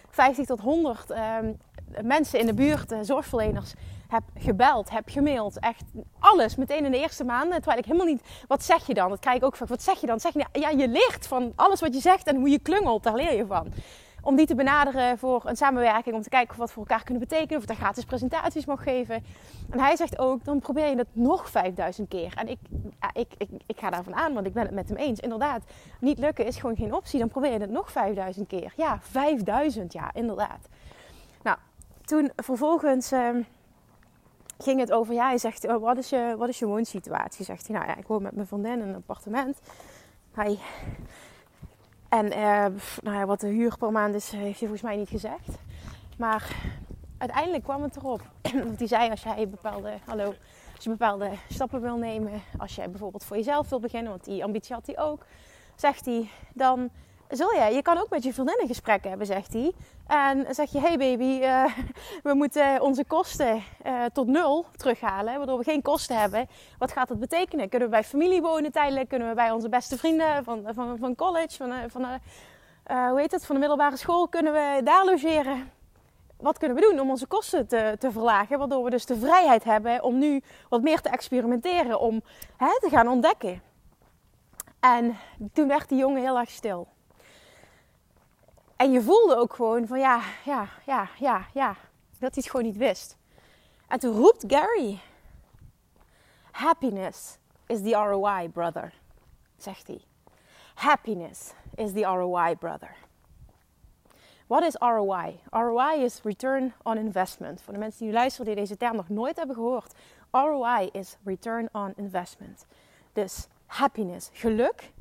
50 0.10 0.46
tot 0.46 0.60
100 0.60 1.12
uh, 1.12 1.38
ehm, 1.38 1.54
mensen 2.02 2.40
in 2.40 2.46
de 2.46 2.54
buurt, 2.54 2.92
uh, 2.92 3.00
zorgverleners, 3.02 3.74
heb 4.08 4.24
gebeld, 4.38 4.90
heb 4.90 5.10
gemaild. 5.10 5.60
Echt 5.60 5.84
alles 6.20 6.56
meteen 6.56 6.86
in 6.86 6.92
de 6.92 7.00
eerste 7.00 7.24
maanden. 7.24 7.56
Terwijl 7.56 7.78
ik 7.78 7.86
helemaal 7.86 8.08
niet. 8.08 8.22
Wat 8.48 8.64
zeg 8.64 8.88
je 8.88 8.94
dan? 8.94 9.10
Dat 9.10 9.20
krijg 9.20 9.38
ik 9.38 9.44
ook 9.44 9.56
vaak. 9.56 9.68
Wat 9.68 9.82
zeg 9.82 10.02
je 10.02 10.08
dan? 10.08 10.20
Zeg 10.20 10.34
je, 10.34 10.46
ja, 10.52 10.70
je 10.70 10.88
leert 10.88 11.28
van 11.28 11.54
alles 11.56 11.80
wat 11.80 11.94
je 11.94 12.02
zegt 12.02 12.28
en 12.28 12.36
hoe 12.36 12.50
je 12.50 12.60
klungelt. 12.60 13.04
Daar 13.04 13.16
leer 13.16 13.36
je 13.36 13.46
van. 13.46 13.74
Om 14.28 14.36
die 14.36 14.46
te 14.46 14.56
benaderen 14.56 15.18
voor 15.18 15.42
een 15.46 15.56
samenwerking. 15.56 16.16
Om 16.16 16.22
te 16.22 16.30
kijken 16.30 16.58
wat 16.58 16.68
we 16.68 16.74
voor 16.74 16.86
elkaar 16.88 17.04
kunnen 17.04 17.28
betekenen. 17.28 17.56
Of 17.56 17.62
ik 17.62 17.68
daar 17.68 17.78
gratis 17.78 18.04
presentaties 18.04 18.66
mag 18.66 18.84
geven. 18.84 19.24
En 19.70 19.80
hij 19.80 19.96
zegt 19.96 20.20
ook: 20.20 20.44
dan 20.44 20.60
probeer 20.60 20.90
je 20.90 20.96
het 20.96 21.08
nog 21.12 21.50
5000 21.50 22.08
keer. 22.08 22.34
En 22.36 22.48
ik, 22.48 22.60
ik, 23.14 23.28
ik, 23.38 23.50
ik 23.66 23.80
ga 23.80 23.90
daarvan 23.90 24.16
aan, 24.16 24.34
want 24.34 24.46
ik 24.46 24.54
ben 24.54 24.64
het 24.64 24.74
met 24.74 24.90
hem 24.90 24.98
eens. 24.98 25.20
Inderdaad, 25.20 25.64
niet 26.00 26.18
lukken 26.18 26.46
is 26.46 26.58
gewoon 26.58 26.76
geen 26.76 26.94
optie. 26.94 27.20
Dan 27.20 27.28
probeer 27.28 27.52
je 27.52 27.60
het 27.60 27.70
nog 27.70 27.92
5000 27.92 28.48
keer. 28.48 28.74
Ja, 28.76 29.00
5000, 29.02 29.94
ja, 29.94 30.14
inderdaad. 30.14 30.68
Nou, 31.44 31.58
toen 32.06 32.32
vervolgens. 32.36 33.12
Uh, 33.12 33.30
ging 34.58 34.80
het 34.80 34.92
over, 34.92 35.14
ja, 35.14 35.28
hij 35.28 35.38
zegt, 35.38 35.68
oh, 35.68 35.82
wat, 35.82 35.98
is 35.98 36.10
je, 36.10 36.36
wat 36.38 36.50
is 36.50 36.60
je 36.60 36.66
woonsituatie? 36.66 37.46
Zegt 37.46 37.68
hij, 37.68 37.76
nou 37.76 37.90
ja, 37.90 37.98
ik 37.98 38.08
woon 38.08 38.22
met 38.22 38.36
mijn 38.36 38.48
vriendin 38.48 38.82
in 38.82 38.88
een 38.88 38.96
appartement. 38.96 39.60
Hij, 40.32 40.60
en 42.10 42.26
uh, 42.26 42.66
nou 43.02 43.18
ja, 43.18 43.26
wat 43.26 43.40
de 43.40 43.48
huur 43.48 43.78
per 43.78 43.92
maand 43.92 44.16
is, 44.16 44.30
heeft 44.30 44.60
hij 44.60 44.68
volgens 44.68 44.82
mij 44.82 44.96
niet 44.96 45.10
gezegd. 45.10 45.58
Maar 46.18 46.56
uiteindelijk 47.18 47.64
kwam 47.64 47.84
het 47.84 47.96
erop. 47.96 48.22
Want 48.68 48.78
hij 48.78 48.88
zei, 48.88 49.10
als 49.10 49.24
jij 49.24 49.50
bepaalde, 49.50 49.98
hallo, 50.06 50.34
als 50.76 50.84
je 50.84 50.90
bepaalde 50.90 51.32
stappen 51.50 51.82
wil 51.82 51.98
nemen, 51.98 52.42
als 52.58 52.76
jij 52.76 52.90
bijvoorbeeld 52.90 53.24
voor 53.24 53.38
jezelf 53.38 53.70
wil 53.70 53.80
beginnen, 53.80 54.12
want 54.12 54.24
die 54.24 54.44
ambitie 54.44 54.76
had 54.76 54.86
hij 54.86 55.00
ook, 55.00 55.26
zegt 55.76 56.06
hij, 56.06 56.30
dan 56.54 56.90
zul 57.30 57.54
je, 57.54 57.76
je 57.76 57.82
kan 57.82 57.98
ook 57.98 58.10
met 58.10 58.24
je 58.24 58.34
vriendin 58.34 58.60
een 58.62 58.68
gesprek 58.68 59.04
hebben, 59.04 59.28
zegt 59.28 59.54
hij. 59.54 59.72
En 60.08 60.56
zeg 60.56 60.72
je, 60.72 60.80
hey 60.80 60.98
baby, 60.98 61.40
uh, 61.42 61.66
we 62.30 62.34
moeten 62.34 62.82
onze 62.82 63.06
kosten 63.06 63.64
uh, 63.86 64.06
tot 64.14 64.28
nul 64.28 64.66
terughalen, 64.76 65.38
waardoor 65.38 65.58
we 65.58 65.64
geen 65.64 65.82
kosten 65.82 66.20
hebben. 66.20 66.48
Wat 66.78 66.92
gaat 66.92 67.08
dat 67.08 67.20
betekenen? 67.20 67.70
Kunnen 67.70 67.88
we 67.88 67.94
bij 67.94 68.04
familie 68.04 68.42
wonen 68.42 68.72
tijdelijk? 68.72 69.10
Kunnen 69.10 69.30
we 69.30 69.36
bij 69.36 69.52
onze 69.52 69.70
beste 69.70 69.98
vrienden 69.98 70.44
van, 70.44 70.68
van, 70.74 70.98
van 70.98 71.16
college, 71.16 71.56
van, 71.58 71.72
eh, 71.72 71.78
van 71.88 72.06
hoe 73.10 73.20
heet 73.20 73.32
het, 73.32 73.46
van 73.46 73.56
de 73.56 73.62
middelbare 73.62 73.98
school, 73.98 74.28
kunnen 74.28 74.54
we 74.54 74.82
daar 74.84 75.06
logeren? 75.06 75.72
Wat 76.38 76.58
kunnen 76.58 76.78
we 76.78 76.84
doen 76.90 77.00
om 77.00 77.10
onze 77.10 77.28
kosten 77.28 77.68
te, 77.68 77.96
te 78.00 78.12
verlagen? 78.12 78.58
Waardoor 78.58 78.84
we 78.84 78.90
dus 78.90 79.06
de 79.06 79.18
vrijheid 79.18 79.64
hebben 79.64 80.04
om 80.04 80.18
nu 80.18 80.42
wat 80.70 80.82
meer 80.82 81.02
te 81.02 81.10
experimenteren, 81.10 82.00
om 82.00 82.22
hè, 82.58 82.80
te 82.80 82.90
gaan 82.90 83.08
ontdekken. 83.08 83.62
En 84.80 85.18
toen 85.54 85.68
werd 85.68 85.90
die 85.90 85.98
jongen 85.98 86.22
heel 86.22 86.38
erg 86.38 86.50
stil. 86.50 86.88
En 88.78 88.92
je 88.92 89.02
voelde 89.02 89.36
ook 89.36 89.54
gewoon 89.54 89.88
van 89.88 90.00
ja, 90.00 90.22
ja, 90.46 90.70
ja, 90.86 91.10
ja, 91.20 91.46
ja. 91.54 91.76
Dat 92.20 92.34
hij 92.34 92.44
het 92.44 92.50
gewoon 92.50 92.66
niet 92.66 92.78
wist. 92.78 93.18
En 93.88 94.00
toen 94.00 94.16
roept 94.16 94.44
Gary: 94.48 95.00
Happiness 96.52 97.38
is 97.68 97.82
the 97.82 97.92
ROI, 97.92 98.50
brother. 98.50 98.94
Zegt 99.58 99.88
hij. 99.88 100.02
Happiness 100.76 101.54
is 101.76 101.92
the 101.92 102.02
ROI, 102.02 102.56
brother. 102.56 102.96
Wat 104.48 104.64
is 104.64 104.76
ROI? 104.76 105.40
ROI 105.50 106.04
is 106.04 106.22
return 106.24 106.74
on 106.84 106.98
investment. 106.98 107.62
Voor 107.62 107.74
de 107.74 107.80
mensen 107.80 108.06
die 108.06 108.14
luisteren 108.14 108.46
die 108.46 108.56
deze 108.56 108.78
term 108.78 108.96
nog 108.96 109.10
nooit 109.10 109.36
hebben 109.36 109.56
gehoord. 109.56 109.94
ROI 110.32 110.90
is 110.92 111.18
return 111.24 111.70
on 111.72 111.94
investment. 111.96 112.66
Dus 113.14 113.48
happiness, 113.66 114.30
geluk, 114.34 114.92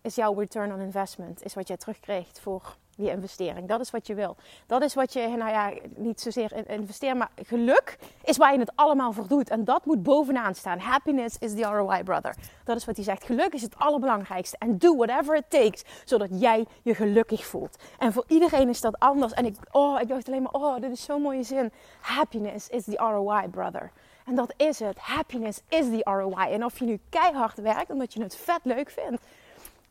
is 0.00 0.14
jouw 0.14 0.34
return 0.34 0.72
on 0.72 0.80
investment. 0.80 1.44
Is 1.44 1.54
wat 1.54 1.68
jij 1.68 1.76
terugkrijgt 1.76 2.40
voor 2.40 2.76
die 2.96 3.10
investering. 3.10 3.68
Dat 3.68 3.80
is 3.80 3.90
wat 3.90 4.06
je 4.06 4.14
wil. 4.14 4.36
Dat 4.66 4.82
is 4.82 4.94
wat 4.94 5.12
je, 5.12 5.28
nou 5.28 5.50
ja, 5.50 5.72
niet 5.94 6.20
zozeer 6.20 6.68
investeert, 6.68 7.16
maar 7.16 7.30
geluk 7.42 7.98
is 8.24 8.36
waar 8.36 8.52
je 8.52 8.58
het 8.58 8.72
allemaal 8.74 9.12
voor 9.12 9.28
doet. 9.28 9.50
En 9.50 9.64
dat 9.64 9.84
moet 9.84 10.02
bovenaan 10.02 10.54
staan. 10.54 10.78
Happiness 10.78 11.38
is 11.38 11.54
the 11.54 11.62
ROI, 11.62 12.02
brother. 12.02 12.34
Dat 12.64 12.76
is 12.76 12.84
wat 12.84 12.96
hij 12.96 13.04
zegt. 13.04 13.24
Geluk 13.24 13.52
is 13.54 13.62
het 13.62 13.78
allerbelangrijkste. 13.78 14.56
En 14.58 14.78
do 14.78 14.96
whatever 14.96 15.36
it 15.36 15.50
takes, 15.50 15.84
zodat 16.04 16.28
jij 16.40 16.66
je 16.82 16.94
gelukkig 16.94 17.46
voelt. 17.46 17.76
En 17.98 18.12
voor 18.12 18.24
iedereen 18.28 18.68
is 18.68 18.80
dat 18.80 18.98
anders. 18.98 19.32
En 19.32 19.44
ik, 19.44 19.56
oh, 19.70 20.00
ik 20.00 20.08
dacht 20.08 20.28
alleen 20.28 20.42
maar, 20.42 20.52
oh, 20.52 20.80
dit 20.80 20.90
is 20.90 21.04
zo'n 21.04 21.22
mooie 21.22 21.42
zin. 21.42 21.72
Happiness 22.00 22.68
is 22.68 22.84
the 22.84 22.96
ROI, 22.96 23.48
brother. 23.48 23.92
En 24.26 24.34
dat 24.34 24.54
is 24.56 24.78
het. 24.78 24.98
Happiness 24.98 25.60
is 25.68 25.86
the 25.86 26.00
ROI. 26.04 26.52
En 26.52 26.64
of 26.64 26.78
je 26.78 26.84
nu 26.84 27.00
keihard 27.08 27.58
werkt 27.58 27.90
omdat 27.90 28.12
je 28.12 28.22
het 28.22 28.36
vet 28.36 28.60
leuk 28.62 28.90
vindt 28.90 29.22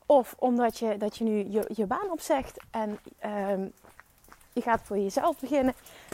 of 0.05 0.35
omdat 0.39 0.77
je, 0.77 0.97
dat 0.97 1.17
je 1.17 1.23
nu 1.23 1.49
je, 1.49 1.69
je 1.73 1.85
baan 1.85 2.11
opzegt 2.11 2.63
en 2.71 2.99
um, 3.25 3.73
je 4.55 4.61
gaat 4.61 4.81
voor 4.83 4.97
jezelf 4.97 5.39
beginnen. 5.39 5.73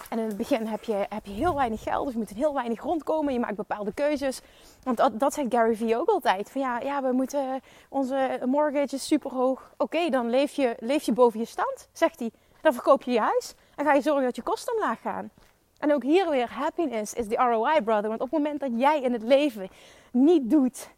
En 0.10 0.19
in 0.19 0.25
het 0.25 0.38
begin 0.38 0.65
heb 0.65 0.83
je, 0.83 1.05
heb 1.10 1.25
je 1.25 1.31
heel 1.31 1.55
weinig 1.55 1.83
geld, 1.83 2.05
of 2.07 2.12
je 2.12 2.17
moet 2.17 2.29
heel 2.29 2.53
weinig 2.53 2.81
rondkomen. 2.81 3.33
Je 3.33 3.39
maakt 3.39 3.55
bepaalde 3.55 3.93
keuzes. 3.93 4.41
Want 4.83 4.98
dat, 4.98 5.19
dat 5.19 5.33
zegt 5.33 5.53
Gary 5.53 5.75
Vee 5.75 5.98
ook 5.98 6.10
altijd. 6.10 6.51
Van 6.51 6.62
ja, 6.62 6.79
ja, 6.79 7.01
we 7.01 7.12
moeten, 7.12 7.62
onze 7.89 8.39
mortgage 8.45 8.95
is 8.95 9.07
super 9.07 9.31
hoog. 9.31 9.74
Oké, 9.77 10.10
dan 10.10 10.29
leef 10.29 10.51
je, 10.51 10.75
leef 10.79 11.03
je 11.03 11.13
boven 11.13 11.39
je 11.39 11.45
stand, 11.45 11.89
zegt 11.93 12.19
hij. 12.19 12.31
Dan 12.62 12.74
verkoop 12.74 13.03
je 13.03 13.12
je 13.12 13.19
huis 13.19 13.53
en 13.75 13.86
ga 13.86 13.93
je 13.93 14.01
zorgen 14.01 14.24
dat 14.24 14.36
je 14.36 14.41
kosten 14.41 14.74
omlaag 14.74 15.01
gaan. 15.01 15.31
En 15.77 15.93
ook 15.93 16.03
hier 16.03 16.29
weer, 16.29 16.50
happiness 16.50 17.13
is 17.13 17.27
the 17.27 17.36
ROI, 17.36 17.81
brother. 17.81 18.10
Want 18.10 18.21
op 18.21 18.31
het 18.31 18.39
moment 18.39 18.60
dat 18.60 18.71
jij 18.75 19.01
in 19.01 19.13
het 19.13 19.24
leven 19.24 19.69
niet 20.12 20.50
doet 20.50 20.89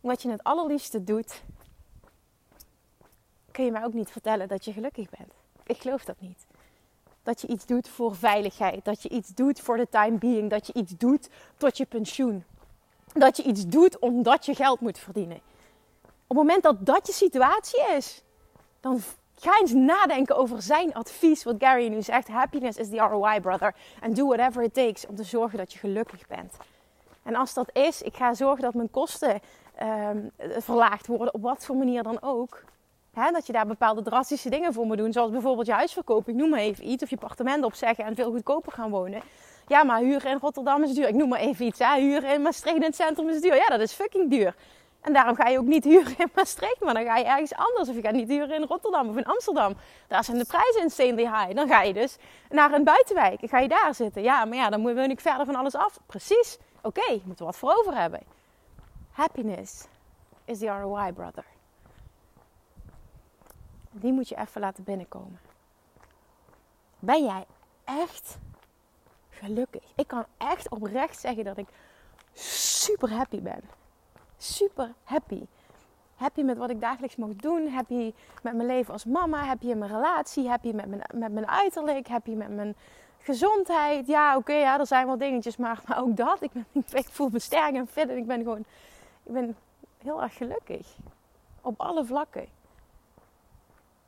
wat 0.00 0.22
je 0.22 0.30
het 0.30 0.42
allerliefste 0.42 1.04
doet, 1.04 1.42
kun 3.56 3.64
je 3.64 3.70
mij 3.70 3.84
ook 3.84 3.92
niet 3.92 4.10
vertellen 4.10 4.48
dat 4.48 4.64
je 4.64 4.72
gelukkig 4.72 5.10
bent. 5.10 5.32
Ik 5.66 5.80
geloof 5.80 6.04
dat 6.04 6.20
niet. 6.20 6.46
Dat 7.22 7.40
je 7.40 7.46
iets 7.46 7.66
doet 7.66 7.88
voor 7.88 8.16
veiligheid. 8.16 8.84
Dat 8.84 9.02
je 9.02 9.08
iets 9.08 9.28
doet 9.28 9.60
voor 9.60 9.76
de 9.76 9.88
time 9.88 10.18
being. 10.18 10.50
Dat 10.50 10.66
je 10.66 10.72
iets 10.72 10.92
doet 10.96 11.28
tot 11.56 11.76
je 11.76 11.86
pensioen. 11.86 12.44
Dat 13.12 13.36
je 13.36 13.42
iets 13.42 13.66
doet 13.66 13.98
omdat 13.98 14.46
je 14.46 14.54
geld 14.54 14.80
moet 14.80 14.98
verdienen. 14.98 15.40
Op 16.02 16.36
het 16.36 16.36
moment 16.36 16.62
dat 16.62 16.86
dat 16.86 17.06
je 17.06 17.12
situatie 17.12 17.84
is, 17.96 18.22
dan 18.80 19.00
Ga 19.38 19.58
eens 19.60 19.72
nadenken 19.72 20.36
over 20.36 20.62
zijn 20.62 20.94
advies, 20.94 21.44
wat 21.44 21.54
Gary 21.58 21.88
nu 21.88 22.02
zegt. 22.02 22.28
Happiness 22.28 22.78
is 22.78 22.88
the 22.88 22.96
ROI, 22.96 23.40
brother. 23.40 23.74
And 24.00 24.16
do 24.16 24.26
whatever 24.26 24.62
it 24.62 24.74
takes 24.74 25.06
om 25.06 25.14
te 25.14 25.24
zorgen 25.24 25.58
dat 25.58 25.72
je 25.72 25.78
gelukkig 25.78 26.26
bent. 26.26 26.56
En 27.22 27.34
als 27.34 27.54
dat 27.54 27.70
is, 27.72 28.02
ik 28.02 28.16
ga 28.16 28.34
zorgen 28.34 28.62
dat 28.62 28.74
mijn 28.74 28.90
kosten 28.90 29.40
um, 29.82 30.30
verlaagd 30.58 31.06
worden, 31.06 31.34
op 31.34 31.42
wat 31.42 31.64
voor 31.64 31.76
manier 31.76 32.02
dan 32.02 32.22
ook. 32.22 32.64
Dat 33.16 33.46
je 33.46 33.52
daar 33.52 33.66
bepaalde 33.66 34.02
drastische 34.02 34.50
dingen 34.50 34.72
voor 34.72 34.86
moet 34.86 34.96
doen. 34.96 35.12
Zoals 35.12 35.30
bijvoorbeeld 35.30 35.66
je 35.66 35.72
huisverkoop. 35.72 36.28
Ik 36.28 36.34
noem 36.34 36.50
maar 36.50 36.58
even 36.58 36.88
iets. 36.88 37.02
Of 37.02 37.10
je 37.10 37.16
appartement 37.16 37.64
opzeggen 37.64 38.04
en 38.04 38.14
veel 38.14 38.30
goedkoper 38.30 38.72
gaan 38.72 38.90
wonen. 38.90 39.22
Ja, 39.66 39.84
maar 39.84 40.00
huren 40.00 40.30
in 40.30 40.38
Rotterdam 40.40 40.82
is 40.82 40.94
duur. 40.94 41.08
Ik 41.08 41.14
noem 41.14 41.28
maar 41.28 41.40
even 41.40 41.66
iets. 41.66 41.78
Hè. 41.78 42.00
Huren 42.00 42.32
in 42.32 42.42
Maastricht 42.42 42.76
in 42.76 42.82
het 42.82 42.94
centrum 42.96 43.28
is 43.28 43.40
duur. 43.40 43.54
Ja, 43.54 43.66
dat 43.66 43.80
is 43.80 43.92
fucking 43.92 44.30
duur. 44.30 44.54
En 45.00 45.12
daarom 45.12 45.34
ga 45.36 45.48
je 45.48 45.58
ook 45.58 45.64
niet 45.66 45.84
huren 45.92 46.14
in 46.18 46.30
Maastricht, 46.34 46.80
maar 46.80 46.94
dan 46.94 47.04
ga 47.04 47.16
je 47.16 47.24
ergens 47.24 47.54
anders. 47.54 47.88
Of 47.88 47.94
je 47.94 48.00
gaat 48.00 48.12
niet 48.12 48.28
huren 48.28 48.54
in 48.56 48.62
Rotterdam 48.62 49.08
of 49.08 49.16
in 49.16 49.24
Amsterdam. 49.24 49.74
Daar 50.08 50.24
zijn 50.24 50.38
de 50.38 50.44
prijzen 50.44 50.82
insanely 50.82 51.22
high. 51.22 51.54
Dan 51.54 51.68
ga 51.68 51.82
je 51.82 51.92
dus 51.92 52.16
naar 52.50 52.72
een 52.72 52.84
buitenwijk. 52.84 53.40
ga 53.42 53.58
je 53.58 53.68
daar 53.68 53.94
zitten. 53.94 54.22
Ja, 54.22 54.44
maar 54.44 54.56
ja, 54.56 54.70
dan 54.70 54.80
moet 54.80 54.98
ik 54.98 55.20
verder 55.20 55.46
van 55.46 55.54
alles 55.54 55.74
af. 55.74 55.98
Precies. 56.06 56.58
Oké, 56.82 57.00
okay, 57.00 57.14
je 57.14 57.22
moet 57.24 57.38
er 57.38 57.44
wat 57.44 57.56
voor 57.56 57.74
over 57.78 57.96
hebben. 57.96 58.20
Happiness 59.10 59.86
is 60.44 60.58
the 60.58 60.66
ROI, 60.66 61.12
brother. 61.12 61.55
Die 64.00 64.12
moet 64.12 64.28
je 64.28 64.36
even 64.36 64.60
laten 64.60 64.84
binnenkomen. 64.84 65.40
Ben 66.98 67.24
jij 67.24 67.44
echt 67.84 68.38
gelukkig? 69.30 69.82
Ik 69.94 70.06
kan 70.06 70.24
echt 70.36 70.70
oprecht 70.70 71.20
zeggen 71.20 71.44
dat 71.44 71.56
ik 71.56 71.68
super 72.32 73.12
happy 73.12 73.40
ben 73.40 73.62
super 74.38 74.94
happy. 75.04 75.46
Happy 76.14 76.42
met 76.42 76.58
wat 76.58 76.70
ik 76.70 76.80
dagelijks 76.80 77.16
mag 77.16 77.28
doen. 77.36 77.68
Happy 77.68 78.12
met 78.42 78.54
mijn 78.54 78.66
leven 78.66 78.92
als 78.92 79.04
mama. 79.04 79.44
Happy 79.44 79.66
in 79.66 79.78
mijn 79.78 79.90
relatie. 79.90 80.48
Happy 80.48 80.72
met 80.72 80.86
mijn, 80.86 81.02
met 81.14 81.32
mijn 81.32 81.48
uiterlijk. 81.48 82.08
Happy 82.08 82.30
met 82.30 82.48
mijn 82.48 82.76
gezondheid. 83.18 84.06
Ja, 84.06 84.36
oké, 84.36 84.52
ja, 84.52 84.78
er 84.78 84.86
zijn 84.86 85.06
wel 85.06 85.18
dingetjes, 85.18 85.56
maar, 85.56 85.82
ook 85.96 86.16
dat. 86.16 86.42
Ik, 86.42 86.52
ben, 86.52 86.66
ik 86.92 87.08
voel 87.10 87.28
me 87.28 87.38
sterk 87.38 87.74
en 87.74 87.86
fit 87.86 88.08
en 88.08 88.16
ik 88.16 88.26
ben 88.26 88.42
gewoon 88.42 88.64
ik 89.22 89.32
ben 89.32 89.56
heel 90.02 90.22
erg 90.22 90.36
gelukkig. 90.36 90.96
Op 91.60 91.80
alle 91.80 92.04
vlakken. 92.04 92.46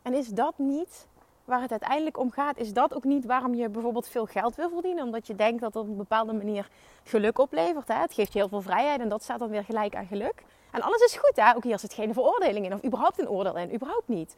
En 0.08 0.14
is 0.14 0.28
dat 0.28 0.58
niet 0.58 1.06
waar 1.44 1.60
het 1.60 1.70
uiteindelijk 1.70 2.18
om 2.18 2.30
gaat, 2.30 2.56
is 2.58 2.72
dat 2.72 2.94
ook 2.94 3.04
niet 3.04 3.24
waarom 3.24 3.54
je 3.54 3.68
bijvoorbeeld 3.68 4.08
veel 4.08 4.26
geld 4.26 4.54
wil 4.54 4.70
verdienen. 4.70 5.04
Omdat 5.04 5.26
je 5.26 5.34
denkt 5.34 5.60
dat 5.60 5.74
het 5.74 5.82
op 5.82 5.88
een 5.88 5.96
bepaalde 5.96 6.32
manier 6.32 6.68
geluk 7.04 7.38
oplevert. 7.38 7.88
Hè? 7.88 7.94
Het 7.94 8.12
geeft 8.12 8.32
je 8.32 8.38
heel 8.38 8.48
veel 8.48 8.60
vrijheid 8.60 9.00
en 9.00 9.08
dat 9.08 9.22
staat 9.22 9.38
dan 9.38 9.48
weer 9.48 9.64
gelijk 9.64 9.94
aan 9.96 10.06
geluk. 10.06 10.44
En 10.70 10.82
alles 10.82 11.02
is 11.02 11.16
goed, 11.16 11.36
hè? 11.36 11.56
ook 11.56 11.64
hier 11.64 11.78
zit 11.78 11.92
geen 11.92 12.12
veroordeling 12.12 12.66
in 12.66 12.74
of 12.74 12.84
überhaupt 12.84 13.18
een 13.18 13.28
oordeel 13.28 13.56
in, 13.56 13.74
überhaupt 13.74 14.08
niet. 14.08 14.36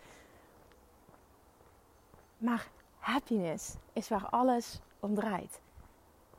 Maar 2.39 2.69
happiness 2.99 3.75
is 3.93 4.09
waar 4.09 4.27
alles 4.31 4.81
om 5.01 5.15
draait. 5.15 5.61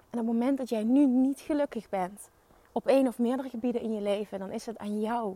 En 0.10 0.20
op 0.20 0.26
het 0.26 0.34
moment 0.34 0.58
dat 0.58 0.70
jij 0.70 0.84
nu 0.84 1.06
niet 1.06 1.40
gelukkig 1.40 1.90
bent, 1.90 2.30
op 2.72 2.88
één 2.88 3.08
of 3.08 3.20
meerdere 3.20 3.50
gebieden 3.50 3.82
in 3.82 3.94
je 3.94 4.02
leven, 4.02 4.40
dan 4.40 4.52
is 4.52 4.66
het 4.66 4.78
aan 4.78 5.02
jou 5.02 5.36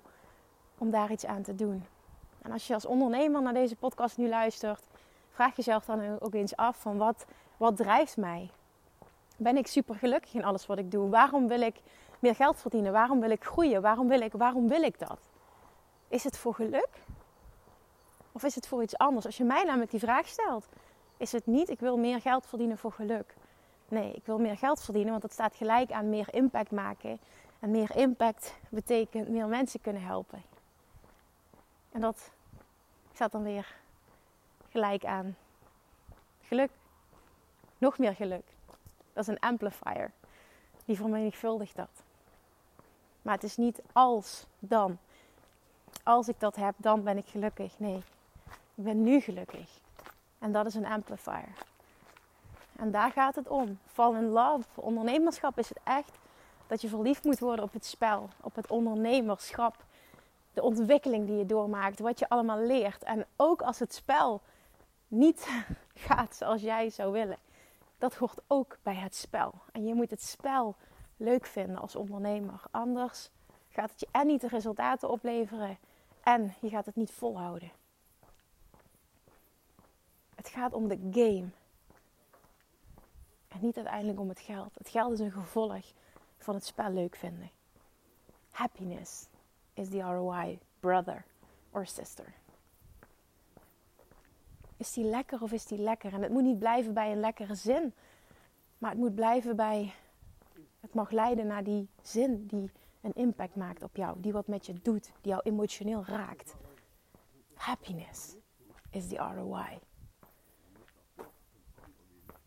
om 0.77 0.91
daar 0.91 1.11
iets 1.11 1.25
aan 1.25 1.41
te 1.41 1.55
doen. 1.55 1.85
En 2.45 2.51
als 2.51 2.67
je 2.67 2.73
als 2.73 2.85
ondernemer 2.85 3.41
naar 3.41 3.53
deze 3.53 3.75
podcast 3.75 4.17
nu 4.17 4.29
luistert, 4.29 4.83
vraag 5.31 5.55
jezelf 5.55 5.85
dan 5.85 6.19
ook 6.19 6.33
eens 6.33 6.55
af 6.55 6.77
van 6.77 6.97
wat, 6.97 7.25
wat 7.57 7.77
drijft 7.77 8.17
mij? 8.17 8.49
Ben 9.37 9.57
ik 9.57 9.67
super 9.67 9.95
gelukkig 9.95 10.33
in 10.33 10.43
alles 10.43 10.65
wat 10.65 10.77
ik 10.77 10.91
doe? 10.91 11.09
Waarom 11.09 11.47
wil 11.47 11.61
ik 11.61 11.75
meer 12.19 12.35
geld 12.35 12.59
verdienen? 12.59 12.91
Waarom 12.91 13.19
wil 13.19 13.29
ik 13.29 13.43
groeien? 13.43 13.81
Waarom 13.81 14.07
wil 14.07 14.21
ik, 14.21 14.33
waarom 14.33 14.67
wil 14.67 14.81
ik 14.83 14.99
dat? 14.99 15.19
Is 16.07 16.23
het 16.23 16.37
voor 16.37 16.53
geluk? 16.53 16.89
Of 18.31 18.43
is 18.43 18.55
het 18.55 18.67
voor 18.67 18.83
iets 18.83 18.97
anders? 18.97 19.25
Als 19.25 19.37
je 19.37 19.43
mij 19.43 19.63
namelijk 19.63 19.91
die 19.91 19.99
vraag 19.99 20.27
stelt, 20.27 20.67
is 21.17 21.31
het 21.31 21.45
niet 21.45 21.69
ik 21.69 21.79
wil 21.79 21.97
meer 21.97 22.21
geld 22.21 22.45
verdienen 22.45 22.77
voor 22.77 22.91
geluk. 22.91 23.35
Nee, 23.87 24.13
ik 24.13 24.25
wil 24.25 24.39
meer 24.39 24.57
geld 24.57 24.81
verdienen, 24.83 25.09
want 25.11 25.21
dat 25.21 25.31
staat 25.31 25.55
gelijk 25.55 25.91
aan 25.91 26.09
meer 26.09 26.33
impact 26.33 26.71
maken. 26.71 27.19
En 27.59 27.71
meer 27.71 27.95
impact 27.95 28.53
betekent 28.69 29.29
meer 29.29 29.47
mensen 29.47 29.81
kunnen 29.81 30.01
helpen. 30.01 30.54
En 31.95 32.01
dat 32.01 32.31
staat 33.13 33.31
dan 33.31 33.43
weer 33.43 33.75
gelijk 34.69 35.05
aan 35.05 35.37
geluk. 36.41 36.69
Nog 37.77 37.97
meer 37.97 38.15
geluk. 38.15 38.43
Dat 39.13 39.23
is 39.23 39.27
een 39.27 39.39
amplifier. 39.39 40.11
Die 40.85 40.95
vermenigvuldigt 40.95 41.75
dat. 41.75 41.89
Maar 43.21 43.33
het 43.33 43.43
is 43.43 43.57
niet 43.57 43.81
als 43.93 44.45
dan. 44.59 44.97
Als 46.03 46.27
ik 46.27 46.39
dat 46.39 46.55
heb, 46.55 46.75
dan 46.77 47.03
ben 47.03 47.17
ik 47.17 47.25
gelukkig. 47.27 47.79
Nee, 47.79 48.03
ik 48.75 48.83
ben 48.83 49.03
nu 49.03 49.19
gelukkig. 49.19 49.79
En 50.39 50.51
dat 50.51 50.65
is 50.65 50.75
een 50.75 50.85
amplifier. 50.85 51.49
En 52.75 52.91
daar 52.91 53.11
gaat 53.11 53.35
het 53.35 53.47
om. 53.47 53.79
Fall 53.85 54.15
in 54.15 54.29
love. 54.29 54.67
Ondernemerschap 54.75 55.57
is 55.57 55.69
het 55.69 55.79
echt 55.83 56.11
dat 56.67 56.81
je 56.81 56.87
verliefd 56.87 57.23
moet 57.23 57.39
worden 57.39 57.65
op 57.65 57.73
het 57.73 57.85
spel, 57.85 58.29
op 58.41 58.55
het 58.55 58.67
ondernemerschap. 58.67 59.83
De 60.55 60.61
ontwikkeling 60.61 61.27
die 61.27 61.37
je 61.37 61.45
doormaakt, 61.45 61.99
wat 61.99 62.19
je 62.19 62.29
allemaal 62.29 62.59
leert. 62.59 63.03
En 63.03 63.25
ook 63.35 63.61
als 63.61 63.79
het 63.79 63.93
spel 63.93 64.41
niet 65.07 65.47
gaat 66.07 66.35
zoals 66.35 66.61
jij 66.61 66.89
zou 66.89 67.11
willen. 67.11 67.37
Dat 67.97 68.15
hoort 68.15 68.41
ook 68.47 68.77
bij 68.83 68.95
het 68.95 69.15
spel. 69.15 69.53
En 69.71 69.85
je 69.85 69.93
moet 69.93 70.09
het 70.09 70.21
spel 70.21 70.75
leuk 71.17 71.45
vinden 71.45 71.77
als 71.77 71.95
ondernemer. 71.95 72.61
Anders 72.71 73.29
gaat 73.69 73.91
het 73.91 73.99
je 73.99 74.07
en 74.11 74.27
niet 74.27 74.41
de 74.41 74.47
resultaten 74.47 75.09
opleveren 75.09 75.77
en 76.23 76.53
je 76.61 76.69
gaat 76.69 76.85
het 76.85 76.95
niet 76.95 77.11
volhouden. 77.11 77.71
Het 80.35 80.49
gaat 80.49 80.73
om 80.73 80.87
de 80.87 80.99
game. 81.11 81.47
En 83.47 83.59
niet 83.59 83.75
uiteindelijk 83.75 84.19
om 84.19 84.29
het 84.29 84.39
geld. 84.39 84.75
Het 84.77 84.89
geld 84.89 85.11
is 85.11 85.19
een 85.19 85.31
gevolg 85.31 85.93
van 86.37 86.55
het 86.55 86.65
spel 86.65 86.89
leuk 86.89 87.15
vinden. 87.15 87.49
Happiness 88.51 89.27
is 89.75 89.89
the 89.89 90.01
ROI, 90.01 90.59
brother 90.79 91.25
or 91.71 91.85
sister. 91.85 92.33
Is 94.77 94.93
die 94.93 95.03
lekker 95.03 95.41
of 95.41 95.51
is 95.51 95.65
die 95.65 95.77
lekker? 95.77 96.13
En 96.13 96.21
het 96.21 96.31
moet 96.31 96.43
niet 96.43 96.59
blijven 96.59 96.93
bij 96.93 97.11
een 97.11 97.19
lekkere 97.19 97.55
zin. 97.55 97.93
Maar 98.77 98.89
het 98.89 98.99
moet 98.99 99.15
blijven 99.15 99.55
bij. 99.55 99.93
Het 100.79 100.93
mag 100.93 101.11
leiden 101.11 101.47
naar 101.47 101.63
die 101.63 101.89
zin 102.01 102.47
die 102.47 102.71
een 103.01 103.13
impact 103.13 103.55
maakt 103.55 103.83
op 103.83 103.95
jou. 103.95 104.19
Die 104.21 104.31
wat 104.31 104.47
met 104.47 104.65
je 104.65 104.73
doet. 104.73 105.11
Die 105.21 105.31
jou 105.31 105.41
emotioneel 105.43 106.05
raakt. 106.05 106.55
Happiness 107.53 108.35
is 108.89 109.07
the 109.07 109.15
ROI. 109.15 109.79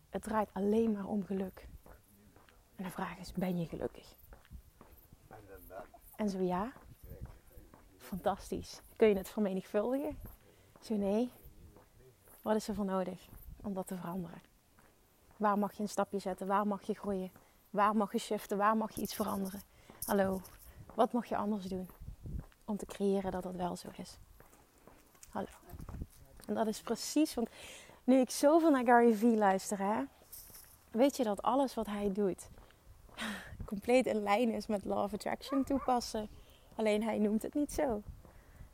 Het 0.09 0.23
draait 0.23 0.49
alleen 0.53 0.91
maar 0.91 1.05
om 1.05 1.23
geluk. 1.23 1.67
En 2.75 2.83
de 2.83 2.89
vraag 2.89 3.17
is: 3.17 3.31
ben 3.31 3.57
je 3.57 3.65
gelukkig? 3.65 4.15
En 6.15 6.29
zo 6.29 6.41
ja, 6.41 6.71
fantastisch. 8.09 8.81
Kun 8.95 9.07
je 9.07 9.15
het 9.15 9.29
vermenigvuldigen? 9.29 10.17
Zo 10.81 10.95
nee, 10.95 11.31
wat 12.41 12.55
is 12.55 12.67
er 12.67 12.75
voor 12.75 12.85
nodig 12.85 13.27
om 13.63 13.73
dat 13.73 13.87
te 13.87 13.95
veranderen? 13.95 14.41
Waar 15.37 15.57
mag 15.57 15.73
je 15.73 15.81
een 15.81 15.89
stapje 15.89 16.19
zetten? 16.19 16.47
Waar 16.47 16.67
mag 16.67 16.81
je 16.81 16.93
groeien? 16.93 17.31
Waar 17.69 17.95
mag 17.95 18.11
je 18.11 18.17
shiften? 18.17 18.57
Waar 18.57 18.77
mag 18.77 18.91
je 18.95 19.01
iets 19.01 19.15
veranderen? 19.15 19.61
Hallo, 20.05 20.41
wat 20.95 21.11
mag 21.11 21.25
je 21.25 21.35
anders 21.35 21.65
doen 21.65 21.89
om 22.65 22.77
te 22.77 22.85
creëren 22.85 23.31
dat 23.31 23.43
dat 23.43 23.55
wel 23.55 23.75
zo 23.75 23.87
is? 23.95 24.17
Hallo. 25.29 25.47
En 26.45 26.53
dat 26.53 26.67
is 26.67 26.81
precies, 26.81 27.33
want 27.33 27.49
nu 28.03 28.19
ik 28.19 28.29
zoveel 28.29 28.71
naar 28.71 28.85
Gary 28.85 29.13
Vee 29.13 29.37
luister, 29.37 29.77
hè, 29.77 30.03
weet 30.91 31.17
je 31.17 31.23
dat 31.23 31.41
alles 31.41 31.73
wat 31.73 31.85
hij 31.85 32.11
doet 32.11 32.47
compleet 33.65 34.05
in 34.05 34.23
lijn 34.23 34.49
is 34.49 34.67
met 34.67 34.85
Law 34.85 35.03
of 35.03 35.13
Attraction 35.13 35.63
toepassen. 35.63 36.38
Alleen 36.79 37.03
hij 37.03 37.17
noemt 37.17 37.41
het 37.41 37.53
niet 37.53 37.71
zo. 37.71 38.01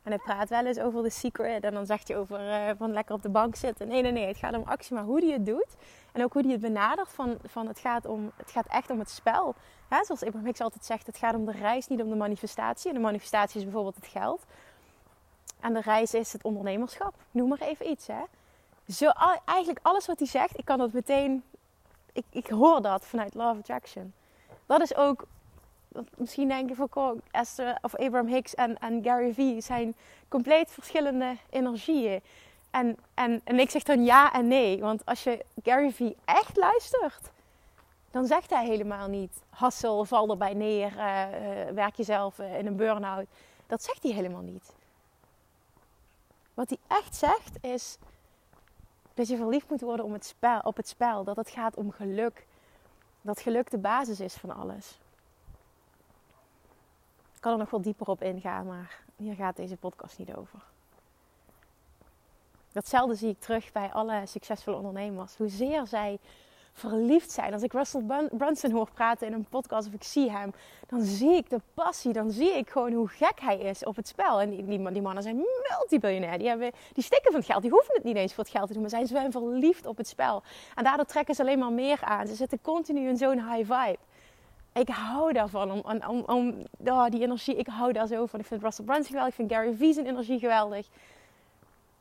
En 0.02 0.12
hij 0.12 0.18
praat 0.18 0.48
wel 0.48 0.66
eens 0.66 0.78
over 0.78 1.02
de 1.02 1.10
secret. 1.10 1.64
En 1.64 1.74
dan 1.74 1.86
zegt 1.86 2.08
hij 2.08 2.16
over 2.16 2.40
uh, 2.40 2.70
van 2.78 2.92
lekker 2.92 3.14
op 3.14 3.22
de 3.22 3.28
bank 3.28 3.56
zitten. 3.56 3.88
Nee, 3.88 4.02
nee, 4.02 4.12
nee. 4.12 4.26
Het 4.26 4.36
gaat 4.36 4.56
om 4.56 4.62
actie. 4.64 4.94
Maar 4.94 5.04
hoe 5.04 5.20
hij 5.20 5.32
het 5.32 5.46
doet. 5.46 5.76
En 6.12 6.24
ook 6.24 6.32
hoe 6.32 6.42
hij 6.42 6.52
het 6.52 6.60
benadert. 6.60 7.08
Van, 7.08 7.38
van 7.44 7.66
het, 7.66 7.78
gaat 7.78 8.06
om, 8.06 8.32
het 8.36 8.50
gaat 8.50 8.66
echt 8.66 8.90
om 8.90 8.98
het 8.98 9.10
spel. 9.10 9.54
Ja, 9.90 10.04
zoals 10.04 10.22
Abraham 10.22 10.46
Hicks 10.46 10.60
altijd 10.60 10.84
zegt. 10.84 11.06
Het 11.06 11.16
gaat 11.16 11.34
om 11.34 11.44
de 11.44 11.52
reis, 11.52 11.88
niet 11.88 12.02
om 12.02 12.08
de 12.08 12.16
manifestatie. 12.16 12.88
En 12.88 12.94
de 12.94 13.02
manifestatie 13.02 13.58
is 13.58 13.64
bijvoorbeeld 13.64 13.96
het 13.96 14.06
geld. 14.06 14.44
En 15.60 15.72
de 15.72 15.80
reis 15.80 16.14
is 16.14 16.32
het 16.32 16.44
ondernemerschap. 16.44 17.14
Noem 17.30 17.48
maar 17.48 17.60
even 17.60 17.90
iets. 17.90 18.06
Hè. 18.06 18.22
Zo, 18.88 19.10
eigenlijk 19.44 19.78
alles 19.82 20.06
wat 20.06 20.18
hij 20.18 20.28
zegt. 20.28 20.58
Ik 20.58 20.64
kan 20.64 20.78
dat 20.78 20.92
meteen... 20.92 21.42
Ik, 22.12 22.24
ik 22.30 22.46
hoor 22.46 22.82
dat 22.82 23.04
vanuit 23.04 23.34
Love 23.34 23.58
Attraction. 23.58 24.12
Dat 24.66 24.80
is 24.80 24.96
ook 24.96 25.26
misschien 26.16 26.48
denken 26.48 26.76
van 26.76 27.20
Esther 27.30 27.78
of 27.80 27.94
Abraham 27.94 28.26
Hicks 28.26 28.54
en, 28.54 28.78
en 28.78 29.02
Gary 29.02 29.34
Vee 29.34 29.60
zijn 29.60 29.94
compleet 30.28 30.70
verschillende 30.70 31.36
energieën. 31.50 32.20
En, 32.70 32.96
en, 33.14 33.40
en 33.44 33.58
ik 33.58 33.70
zeg 33.70 33.82
dan 33.82 34.04
ja 34.04 34.32
en 34.32 34.48
nee. 34.48 34.80
Want 34.80 35.04
als 35.04 35.24
je 35.24 35.44
Gary 35.62 35.92
Vee 35.92 36.16
echt 36.24 36.56
luistert, 36.56 37.30
dan 38.10 38.26
zegt 38.26 38.50
hij 38.50 38.66
helemaal 38.66 39.08
niet 39.08 39.42
hassel, 39.48 40.04
val 40.04 40.30
erbij 40.30 40.54
neer, 40.54 40.92
uh, 40.96 41.00
uh, 41.00 41.70
werk 41.74 41.94
jezelf 41.94 42.38
uh, 42.38 42.58
in 42.58 42.66
een 42.66 42.76
burn-out. 42.76 43.26
Dat 43.66 43.82
zegt 43.82 44.02
hij 44.02 44.12
helemaal 44.12 44.42
niet. 44.42 44.72
Wat 46.54 46.68
hij 46.68 46.78
echt 46.98 47.14
zegt 47.14 47.64
is 47.64 47.98
dat 49.14 49.28
je 49.28 49.36
verliefd 49.36 49.70
moet 49.70 49.80
worden 49.80 50.04
om 50.04 50.12
het 50.12 50.24
spel, 50.24 50.60
op 50.60 50.76
het 50.76 50.88
spel. 50.88 51.24
Dat 51.24 51.36
het 51.36 51.50
gaat 51.50 51.76
om 51.76 51.90
geluk. 51.90 52.46
Dat 53.20 53.40
geluk 53.40 53.70
de 53.70 53.78
basis 53.78 54.20
is 54.20 54.34
van 54.34 54.56
alles. 54.56 54.98
Ik 57.36 57.42
kan 57.42 57.52
er 57.52 57.58
nog 57.58 57.70
wel 57.70 57.82
dieper 57.82 58.06
op 58.06 58.22
ingaan, 58.22 58.66
maar 58.66 58.98
hier 59.16 59.34
gaat 59.34 59.56
deze 59.56 59.76
podcast 59.76 60.18
niet 60.18 60.34
over. 60.34 60.58
Datzelfde 62.72 63.14
zie 63.14 63.28
ik 63.28 63.40
terug 63.40 63.72
bij 63.72 63.92
alle 63.92 64.22
succesvolle 64.26 64.76
ondernemers. 64.76 65.36
Hoezeer 65.36 65.86
zij 65.86 66.18
verliefd 66.72 67.30
zijn. 67.30 67.52
Als 67.52 67.62
ik 67.62 67.72
Russell 67.72 68.02
Brunson 68.30 68.70
hoor 68.70 68.90
praten 68.94 69.26
in 69.26 69.32
een 69.32 69.44
podcast 69.44 69.88
of 69.88 69.94
ik 69.94 70.02
zie 70.02 70.30
hem, 70.30 70.52
dan 70.86 71.02
zie 71.02 71.36
ik 71.36 71.50
de 71.50 71.60
passie. 71.74 72.12
Dan 72.12 72.30
zie 72.30 72.56
ik 72.56 72.70
gewoon 72.70 72.92
hoe 72.92 73.08
gek 73.08 73.40
hij 73.40 73.58
is 73.58 73.84
op 73.84 73.96
het 73.96 74.08
spel. 74.08 74.40
En 74.40 74.50
die, 74.50 74.64
die, 74.92 75.02
mannen 75.02 75.22
zijn 75.22 75.44
multibiljonair. 75.68 76.38
Die, 76.38 76.48
hebben, 76.48 76.72
die 76.92 77.04
stikken 77.04 77.30
van 77.30 77.40
het 77.40 77.50
geld. 77.50 77.62
Die 77.62 77.70
hoeven 77.70 77.94
het 77.94 78.04
niet 78.04 78.16
eens 78.16 78.34
voor 78.34 78.44
het 78.44 78.52
geld 78.52 78.66
te 78.66 78.72
doen. 78.72 78.82
Maar 78.82 78.90
zijn 78.90 79.06
zijn 79.06 79.32
verliefd 79.32 79.86
op 79.86 79.96
het 79.96 80.08
spel. 80.08 80.42
En 80.74 80.84
daardoor 80.84 81.06
trekken 81.06 81.34
ze 81.34 81.42
alleen 81.42 81.58
maar 81.58 81.72
meer 81.72 82.00
aan. 82.02 82.26
Ze 82.26 82.34
zitten 82.34 82.60
continu 82.62 83.08
in 83.08 83.16
zo'n 83.16 83.52
high 83.52 83.72
vibe. 83.72 83.98
Ik 84.76 84.88
hou 84.88 85.32
daarvan. 85.32 85.70
Om, 85.70 86.02
om, 86.08 86.22
om 86.26 86.64
oh, 86.84 87.06
die 87.08 87.22
energie. 87.22 87.56
Ik 87.56 87.66
hou 87.66 87.92
daar 87.92 88.06
zo 88.06 88.26
van. 88.26 88.40
Ik 88.40 88.46
vind 88.46 88.62
Russell 88.62 88.84
Brunson 88.84 89.06
geweldig. 89.06 89.28
Ik 89.28 89.34
vind 89.34 89.52
Gary 89.52 89.74
Vee 89.74 89.92
zijn 89.92 90.06
energie 90.06 90.38
geweldig. 90.38 90.86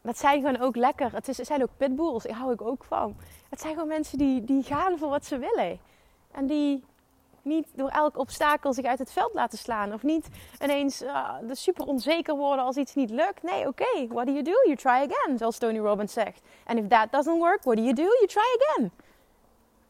Dat 0.01 0.17
zijn 0.17 0.41
gewoon 0.41 0.59
ook 0.59 0.75
lekker. 0.75 1.13
Het, 1.13 1.27
is, 1.27 1.35
zijn 1.37 1.61
ook 1.61 1.69
pitbulls. 1.77 2.23
Daar 2.23 2.35
hou 2.35 2.53
ik 2.53 2.61
ook 2.61 2.83
van. 2.83 3.15
Het 3.49 3.61
zijn 3.61 3.73
gewoon 3.73 3.87
mensen 3.87 4.17
die, 4.17 4.43
die 4.43 4.63
gaan 4.63 4.97
voor 4.97 5.09
wat 5.09 5.25
ze 5.25 5.37
willen. 5.37 5.79
En 6.31 6.47
die 6.47 6.83
niet 7.41 7.67
door 7.75 7.89
elk 7.89 8.17
obstakel 8.17 8.73
zich 8.73 8.85
uit 8.85 8.99
het 8.99 9.11
veld 9.11 9.33
laten 9.33 9.57
slaan. 9.57 9.93
Of 9.93 10.03
niet 10.03 10.27
ineens 10.61 11.01
uh, 11.01 11.33
super 11.51 11.85
onzeker 11.85 12.35
worden 12.35 12.65
als 12.65 12.75
iets 12.75 12.95
niet 12.95 13.09
lukt. 13.09 13.43
Nee, 13.43 13.67
oké. 13.67 13.83
Okay. 13.83 14.07
What 14.07 14.25
do 14.25 14.31
you 14.31 14.43
do? 14.43 14.51
You 14.51 14.75
try 14.75 15.09
again. 15.11 15.37
Zoals 15.37 15.57
Tony 15.57 15.79
Robbins 15.79 16.13
zegt. 16.13 16.41
And 16.65 16.79
if 16.79 16.87
that 16.87 17.11
doesn't 17.11 17.37
work, 17.37 17.63
what 17.63 17.75
do 17.75 17.83
you 17.83 17.93
do? 17.93 18.03
You 18.03 18.27
try 18.27 18.57
again. 18.59 18.91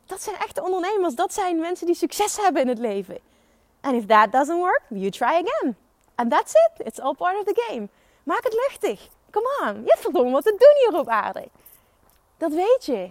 Dat 0.06 0.22
zijn 0.22 0.36
echte 0.36 0.64
ondernemers. 0.64 1.16
Dat 1.16 1.34
zijn 1.34 1.60
mensen 1.60 1.86
die 1.86 1.96
succes 1.96 2.38
hebben 2.38 2.62
in 2.62 2.68
het 2.68 2.80
leven. 2.80 3.18
And 3.82 3.96
if 3.96 4.06
that 4.06 4.32
doesn't 4.32 4.58
work, 4.58 4.82
you 4.90 5.10
try 5.10 5.44
again. 5.44 5.76
And 6.16 6.32
that's 6.32 6.54
it. 6.54 6.88
It's 6.88 7.00
all 7.00 7.14
part 7.14 7.38
of 7.38 7.44
the 7.44 7.66
game. 7.68 7.88
Maak 8.24 8.44
het 8.44 8.54
luchtig. 8.54 9.08
Come 9.32 9.60
on. 9.64 9.74
Je 9.74 9.90
hebt 9.90 10.02
verdomme 10.02 10.32
wat 10.32 10.44
te 10.44 10.50
doen 10.50 10.92
hier 10.92 11.00
op 11.00 11.08
aarde. 11.08 11.48
Dat 12.38 12.52
weet 12.52 12.86
je. 12.86 13.04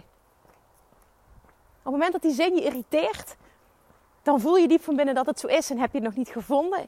Op 1.77 1.91
het 1.91 1.93
moment 1.93 2.11
dat 2.11 2.21
die 2.21 2.33
zin 2.33 2.55
je 2.55 2.61
irriteert, 2.61 3.35
dan 4.23 4.39
voel 4.39 4.57
je 4.57 4.67
diep 4.67 4.83
van 4.83 4.95
binnen 4.95 5.15
dat 5.15 5.25
het 5.25 5.39
zo 5.39 5.47
is 5.47 5.69
en 5.69 5.77
heb 5.77 5.91
je 5.91 5.97
het 5.97 6.07
nog 6.07 6.15
niet 6.15 6.29
gevonden. 6.29 6.79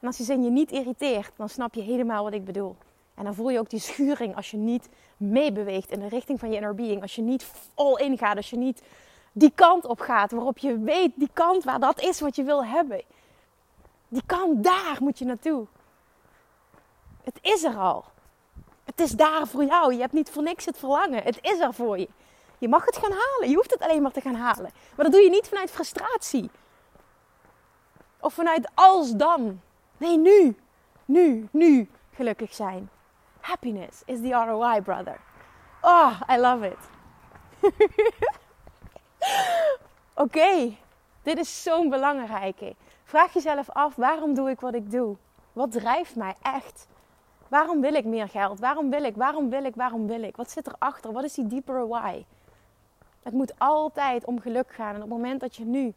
En 0.00 0.06
als 0.06 0.16
die 0.16 0.26
zin 0.26 0.42
je 0.42 0.50
niet 0.50 0.72
irriteert, 0.72 1.32
dan 1.36 1.48
snap 1.48 1.74
je 1.74 1.80
helemaal 1.82 2.24
wat 2.24 2.32
ik 2.32 2.44
bedoel. 2.44 2.76
En 3.14 3.24
dan 3.24 3.34
voel 3.34 3.50
je 3.50 3.58
ook 3.58 3.70
die 3.70 3.80
schuring 3.80 4.36
als 4.36 4.50
je 4.50 4.56
niet 4.56 4.88
meebeweegt 5.16 5.90
in 5.90 6.00
de 6.00 6.08
richting 6.08 6.38
van 6.38 6.50
je 6.50 6.56
inner 6.56 6.74
being. 6.74 7.02
Als 7.02 7.14
je 7.14 7.22
niet 7.22 7.46
all 7.74 7.94
in 7.94 8.18
gaat, 8.18 8.36
als 8.36 8.50
je 8.50 8.56
niet 8.56 8.82
die 9.32 9.52
kant 9.54 9.84
op 9.84 10.00
gaat 10.00 10.30
waarop 10.30 10.58
je 10.58 10.78
weet, 10.78 11.12
die 11.14 11.30
kant 11.32 11.64
waar 11.64 11.80
dat 11.80 12.00
is 12.00 12.20
wat 12.20 12.36
je 12.36 12.42
wil 12.42 12.64
hebben. 12.64 13.02
Die 14.08 14.22
kant, 14.26 14.64
daar 14.64 14.96
moet 15.00 15.18
je 15.18 15.24
naartoe. 15.24 15.66
Het 17.22 17.38
is 17.40 17.64
er 17.64 17.76
al. 17.76 18.04
Het 18.84 19.00
is 19.00 19.10
daar 19.10 19.46
voor 19.46 19.64
jou. 19.64 19.94
Je 19.94 20.00
hebt 20.00 20.12
niet 20.12 20.30
voor 20.30 20.42
niks 20.42 20.64
het 20.64 20.78
verlangen. 20.78 21.22
Het 21.22 21.38
is 21.40 21.58
er 21.58 21.74
voor 21.74 21.98
je. 21.98 22.08
Je 22.58 22.68
mag 22.68 22.84
het 22.84 22.96
gaan 22.96 23.10
halen. 23.10 23.48
Je 23.48 23.54
hoeft 23.54 23.70
het 23.70 23.82
alleen 23.82 24.02
maar 24.02 24.12
te 24.12 24.20
gaan 24.20 24.34
halen. 24.34 24.70
Maar 24.96 25.04
dat 25.04 25.12
doe 25.12 25.20
je 25.20 25.30
niet 25.30 25.48
vanuit 25.48 25.70
frustratie. 25.70 26.50
Of 28.20 28.34
vanuit 28.34 28.68
als 28.74 29.12
dan. 29.12 29.60
Nee, 29.96 30.18
nu. 30.18 30.56
Nu, 31.04 31.48
nu 31.50 31.90
gelukkig 32.14 32.54
zijn. 32.54 32.90
Happiness 33.40 34.02
is 34.04 34.20
the 34.20 34.44
ROI, 34.46 34.80
brother. 34.80 35.20
Oh, 35.80 36.20
I 36.30 36.36
love 36.36 36.66
it. 36.66 36.90
Oké, 40.14 40.76
dit 41.22 41.38
is 41.38 41.62
zo'n 41.62 41.88
belangrijke. 41.88 42.74
Vraag 43.04 43.32
jezelf 43.32 43.70
af, 43.70 43.94
waarom 43.96 44.34
doe 44.34 44.50
ik 44.50 44.60
wat 44.60 44.74
ik 44.74 44.90
doe? 44.90 45.16
Wat 45.52 45.72
drijft 45.72 46.16
mij 46.16 46.34
echt? 46.42 46.86
Waarom 47.48 47.80
wil 47.80 47.94
ik 47.94 48.04
meer 48.04 48.28
geld? 48.28 48.60
Waarom 48.60 48.90
wil 48.90 49.04
ik? 49.04 49.16
Waarom 49.16 49.50
wil 49.50 49.64
ik? 49.64 49.74
Waarom 49.74 50.06
wil 50.06 50.22
ik? 50.22 50.36
Wat 50.36 50.50
zit 50.50 50.66
erachter? 50.66 51.12
Wat 51.12 51.24
is 51.24 51.34
die 51.34 51.46
diepere 51.46 51.86
why? 51.86 52.24
Het 53.22 53.32
moet 53.32 53.58
altijd 53.58 54.24
om 54.24 54.40
geluk 54.40 54.72
gaan. 54.72 54.94
En 54.94 54.94
op 54.94 55.00
het 55.00 55.10
moment 55.10 55.40
dat 55.40 55.56
je 55.56 55.64
nu 55.64 55.94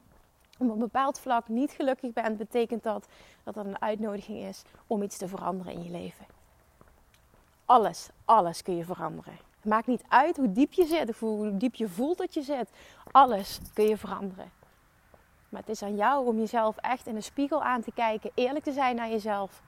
op 0.57 0.69
een 0.69 0.79
bepaald 0.79 1.19
vlak 1.19 1.47
niet 1.47 1.71
gelukkig 1.71 2.13
bent, 2.13 2.37
betekent 2.37 2.83
dat 2.83 3.07
dat 3.43 3.53
dat 3.53 3.65
een 3.65 3.81
uitnodiging 3.81 4.43
is 4.43 4.61
om 4.87 5.01
iets 5.01 5.17
te 5.17 5.27
veranderen 5.27 5.73
in 5.73 5.83
je 5.83 5.91
leven. 5.91 6.25
Alles, 7.65 8.09
alles 8.25 8.61
kun 8.61 8.75
je 8.75 8.85
veranderen. 8.85 9.37
Maakt 9.65 9.87
niet 9.87 10.03
uit 10.07 10.37
hoe 10.37 10.51
diep 10.51 10.73
je 10.73 10.85
zit 10.85 11.09
of 11.09 11.19
hoe 11.19 11.57
diep 11.57 11.75
je 11.75 11.89
voelt 11.89 12.17
dat 12.17 12.33
je 12.33 12.41
zit. 12.41 12.69
Alles 13.11 13.59
kun 13.73 13.87
je 13.87 13.97
veranderen. 13.97 14.51
Maar 15.49 15.61
het 15.61 15.69
is 15.69 15.83
aan 15.83 15.95
jou 15.95 16.27
om 16.27 16.37
jezelf 16.37 16.77
echt 16.77 17.07
in 17.07 17.15
de 17.15 17.21
spiegel 17.21 17.63
aan 17.63 17.81
te 17.81 17.91
kijken, 17.91 18.31
eerlijk 18.33 18.63
te 18.63 18.71
zijn 18.71 18.95
naar 18.95 19.09
jezelf. 19.09 19.61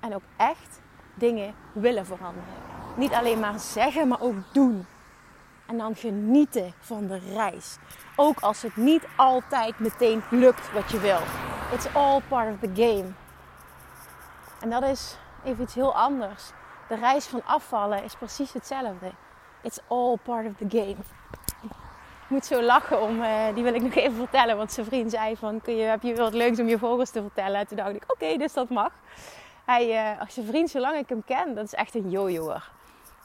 En 0.00 0.14
ook 0.14 0.22
echt 0.36 0.80
dingen 1.14 1.54
willen 1.72 2.06
veranderen. 2.06 2.54
Niet 2.96 3.12
alleen 3.12 3.40
maar 3.40 3.58
zeggen, 3.58 4.08
maar 4.08 4.20
ook 4.20 4.36
doen. 4.52 4.86
En 5.66 5.78
dan 5.78 5.94
genieten 5.94 6.72
van 6.78 7.06
de 7.06 7.18
reis. 7.18 7.76
Ook 8.16 8.40
als 8.40 8.62
het 8.62 8.76
niet 8.76 9.06
altijd 9.16 9.78
meteen 9.78 10.22
lukt 10.30 10.72
wat 10.72 10.90
je 10.90 11.00
wil. 11.00 11.20
It's 11.72 11.94
all 11.94 12.20
part 12.28 12.52
of 12.52 12.60
the 12.60 12.82
game. 12.82 13.12
En 14.60 14.70
dat 14.70 14.82
is 14.82 15.16
even 15.44 15.62
iets 15.62 15.74
heel 15.74 15.94
anders. 15.94 16.52
De 16.88 16.94
reis 16.94 17.26
van 17.26 17.44
afvallen 17.44 18.04
is 18.04 18.14
precies 18.14 18.52
hetzelfde. 18.52 19.10
It's 19.62 19.78
all 19.88 20.16
part 20.22 20.46
of 20.46 20.52
the 20.56 20.78
game. 20.78 20.96
Ik 22.24 22.30
moet 22.30 22.44
zo 22.44 22.62
lachen 22.62 23.02
om, 23.02 23.20
uh, 23.20 23.54
die 23.54 23.62
wil 23.62 23.74
ik 23.74 23.82
nog 23.82 23.94
even 23.94 24.16
vertellen. 24.16 24.56
Want 24.56 24.72
zijn 24.72 24.86
vriend 24.86 25.10
zei 25.10 25.36
van, 25.36 25.60
kun 25.60 25.76
je, 25.76 25.84
heb 25.84 26.02
je 26.02 26.14
wat 26.14 26.32
leuks 26.32 26.60
om 26.60 26.68
je 26.68 26.78
vogels 26.78 27.10
te 27.10 27.20
vertellen? 27.22 27.60
En 27.60 27.66
toen 27.66 27.76
dacht 27.76 27.94
ik, 27.94 28.04
oké, 28.06 28.36
dus 28.36 28.52
dat 28.52 28.68
mag. 28.68 28.92
Hij, 29.64 30.12
uh, 30.14 30.20
als 30.20 30.34
je 30.34 30.42
vriend, 30.42 30.70
zolang 30.70 30.96
ik 30.96 31.08
hem 31.08 31.24
ken, 31.24 31.54
dat 31.54 31.64
is 31.64 31.74
echt 31.74 31.94
een 31.94 32.10
jojoer. 32.10 32.70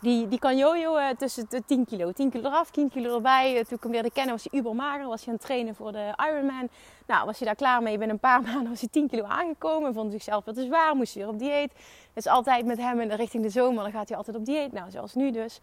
Die, 0.01 0.27
die 0.27 0.39
kan 0.39 0.57
jojoen 0.57 1.15
tussen 1.17 1.45
de 1.49 1.63
10 1.65 1.85
kilo. 1.85 2.12
10 2.12 2.29
kilo 2.29 2.49
eraf, 2.49 2.71
10 2.71 2.89
kilo 2.89 3.15
erbij. 3.15 3.63
Toen 3.67 3.77
ik 3.77 3.83
hem 3.83 3.91
leerde 3.91 4.12
kennen 4.12 4.33
was 4.33 4.47
hij 4.49 4.59
ubermager. 4.59 5.07
Was 5.07 5.19
hij 5.19 5.27
aan 5.27 5.33
het 5.33 5.45
trainen 5.45 5.75
voor 5.75 5.91
de 5.91 6.13
Ironman. 6.29 6.69
Nou, 7.07 7.25
was 7.25 7.38
hij 7.38 7.47
daar 7.47 7.55
klaar 7.55 7.83
mee. 7.83 7.97
Binnen 7.97 8.09
een 8.09 8.19
paar 8.19 8.41
maanden 8.47 8.69
was 8.69 8.79
hij 8.79 8.89
10 8.91 9.07
kilo 9.07 9.23
aangekomen. 9.23 9.93
Vond 9.93 10.12
zichzelf 10.12 10.45
wat 10.45 10.55
te 10.55 10.63
zwaar. 10.63 10.95
Moest 10.95 11.13
weer 11.13 11.27
op 11.27 11.39
dieet. 11.39 11.71
Dus 12.13 12.27
altijd 12.27 12.65
met 12.65 12.77
hem 12.77 12.99
in 12.99 13.07
de 13.07 13.15
richting 13.15 13.43
de 13.43 13.49
zomer. 13.49 13.83
Dan 13.83 13.91
gaat 13.91 14.07
hij 14.07 14.17
altijd 14.17 14.38
op 14.38 14.45
dieet. 14.45 14.71
Nou, 14.71 14.91
zoals 14.91 15.13
nu 15.13 15.31
dus. 15.31 15.59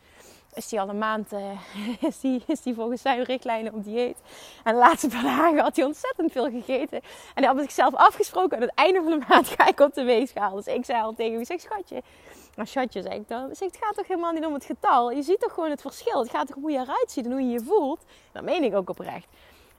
Is 0.54 0.70
hij 0.70 0.80
al 0.80 0.88
een 0.88 0.98
maand 0.98 1.32
uh, 1.32 1.40
is 2.08 2.20
die, 2.20 2.42
is 2.46 2.62
die 2.62 2.74
volgens 2.74 3.02
zijn 3.02 3.22
richtlijnen 3.22 3.74
op 3.74 3.84
dieet. 3.84 4.16
En 4.64 4.72
de 4.72 4.78
laatste 4.78 5.08
paar 5.08 5.22
dagen 5.22 5.58
had 5.58 5.76
hij 5.76 5.84
ontzettend 5.84 6.32
veel 6.32 6.50
gegeten. 6.50 6.98
En 7.00 7.02
hij 7.34 7.46
had 7.46 7.54
met 7.54 7.64
zichzelf 7.64 7.94
afgesproken. 7.94 8.56
Aan 8.56 8.62
het 8.62 8.74
einde 8.74 9.02
van 9.02 9.18
de 9.18 9.24
maand 9.28 9.48
ga 9.56 9.66
ik 9.66 9.80
op 9.80 9.94
de 9.94 10.04
weegschaal. 10.04 10.54
Dus 10.54 10.66
ik 10.66 10.84
zei 10.84 11.02
al 11.02 11.14
tegen 11.14 11.34
hem. 11.34 11.44
Zeg, 11.44 11.60
schatje 11.60 12.02
maar 12.56 12.66
schatje, 12.66 13.02
zeg 13.02 13.12
ik 13.12 13.28
dan. 13.28 13.54
Zeg, 13.54 13.68
het 13.68 13.78
gaat 13.80 13.94
toch 13.94 14.06
helemaal 14.06 14.32
niet 14.32 14.46
om 14.46 14.52
het 14.52 14.64
getal. 14.64 15.10
Je 15.10 15.22
ziet 15.22 15.40
toch 15.40 15.52
gewoon 15.52 15.70
het 15.70 15.80
verschil. 15.80 16.20
Het 16.20 16.30
gaat 16.30 16.46
toch 16.46 16.56
om 16.56 16.62
hoe 16.62 16.70
je 16.70 16.78
eruit 16.78 17.10
ziet 17.10 17.24
en 17.24 17.30
hoe 17.30 17.40
je 17.40 17.50
je 17.50 17.64
voelt. 17.64 18.04
Dat 18.32 18.42
meen 18.42 18.62
ik 18.62 18.74
ook 18.74 18.88
oprecht. 18.88 19.26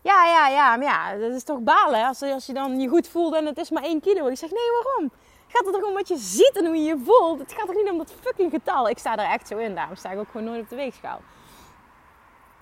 Ja, 0.02 0.26
ja, 0.26 0.48
ja, 0.48 0.76
maar 0.76 0.86
ja, 0.86 1.16
dat 1.28 1.32
is 1.32 1.44
toch 1.44 1.60
balen 1.60 2.08
als, 2.08 2.22
als 2.22 2.46
je 2.46 2.54
dan 2.54 2.80
je 2.80 2.88
goed 2.88 3.08
voelt 3.08 3.36
en 3.36 3.46
het 3.46 3.58
is 3.58 3.70
maar 3.70 3.84
1 3.84 4.02
kilo. 4.02 4.28
Ik 4.28 4.38
zeg, 4.38 4.52
nee, 4.52 4.72
waarom? 4.84 5.12
Gaat 5.48 5.66
het 5.66 5.74
toch 5.74 5.84
om 5.84 5.94
wat 5.94 6.08
je 6.08 6.18
ziet 6.18 6.52
en 6.54 6.66
hoe 6.66 6.76
je 6.76 6.84
je 6.84 6.98
voelt? 7.06 7.40
Het 7.40 7.54
gaat 7.54 7.66
toch 7.66 7.76
niet 7.76 7.90
om 7.90 7.98
dat 7.98 8.14
fucking 8.22 8.52
getal? 8.52 8.90
Ik 8.90 8.98
sta 8.98 9.18
er 9.18 9.32
echt 9.32 9.48
zo 9.48 9.58
in, 9.58 9.76
daarom 9.76 9.96
sta 9.96 10.12
ik 10.12 10.20
ook 10.20 10.30
gewoon 10.32 10.46
nooit 10.46 10.62
op 10.62 10.70
de 10.70 10.76
weegschaal. 10.76 11.20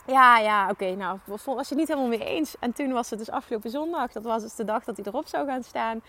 Ja, 0.06 0.38
ja, 0.38 0.70
oké, 0.70 0.96
nou, 0.96 1.20
was 1.26 1.44
je 1.46 1.52
het 1.56 1.76
niet 1.76 1.88
helemaal 1.88 2.10
mee 2.10 2.26
eens. 2.26 2.56
En 2.60 2.74
toen 2.74 2.92
was 2.94 3.10
het 3.10 3.20
dus 3.20 3.30
afgelopen 3.30 3.70
zondag, 3.70 4.12
dat 4.12 4.24
was 4.24 4.42
dus 4.42 4.56
de 4.56 4.64
dag 4.64 4.84
dat 4.84 4.98
hij 4.98 5.06
erop 5.06 5.28
zou 5.28 5.48
gaan 5.48 5.64
staan. 5.64 6.02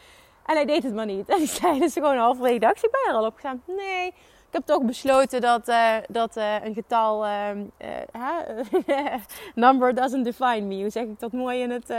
En 0.46 0.54
hij 0.54 0.64
deed 0.64 0.82
het 0.82 0.94
maar 0.94 1.06
niet. 1.06 1.28
En 1.34 1.42
ik 1.42 1.48
zei 1.48 1.78
dus 1.78 1.92
gewoon 1.92 2.16
halverwege 2.16 2.58
dag, 2.58 2.72
ik 2.72 2.90
ben 2.90 3.00
er 3.08 3.14
al 3.14 3.26
opgegaan. 3.26 3.62
Nee, 3.66 4.06
ik 4.06 4.52
heb 4.52 4.66
toch 4.66 4.82
besloten 4.82 5.40
dat, 5.40 5.68
uh, 5.68 5.96
dat 6.08 6.36
uh, 6.36 6.64
een 6.64 6.74
getal, 6.74 7.26
uh, 7.26 7.50
number 9.54 9.94
doesn't 9.94 10.24
define 10.24 10.60
me. 10.60 10.80
Hoe 10.80 10.90
zeg 10.90 11.04
ik 11.04 11.20
dat 11.20 11.32
mooi 11.32 11.60
in 11.60 11.70
het, 11.70 11.94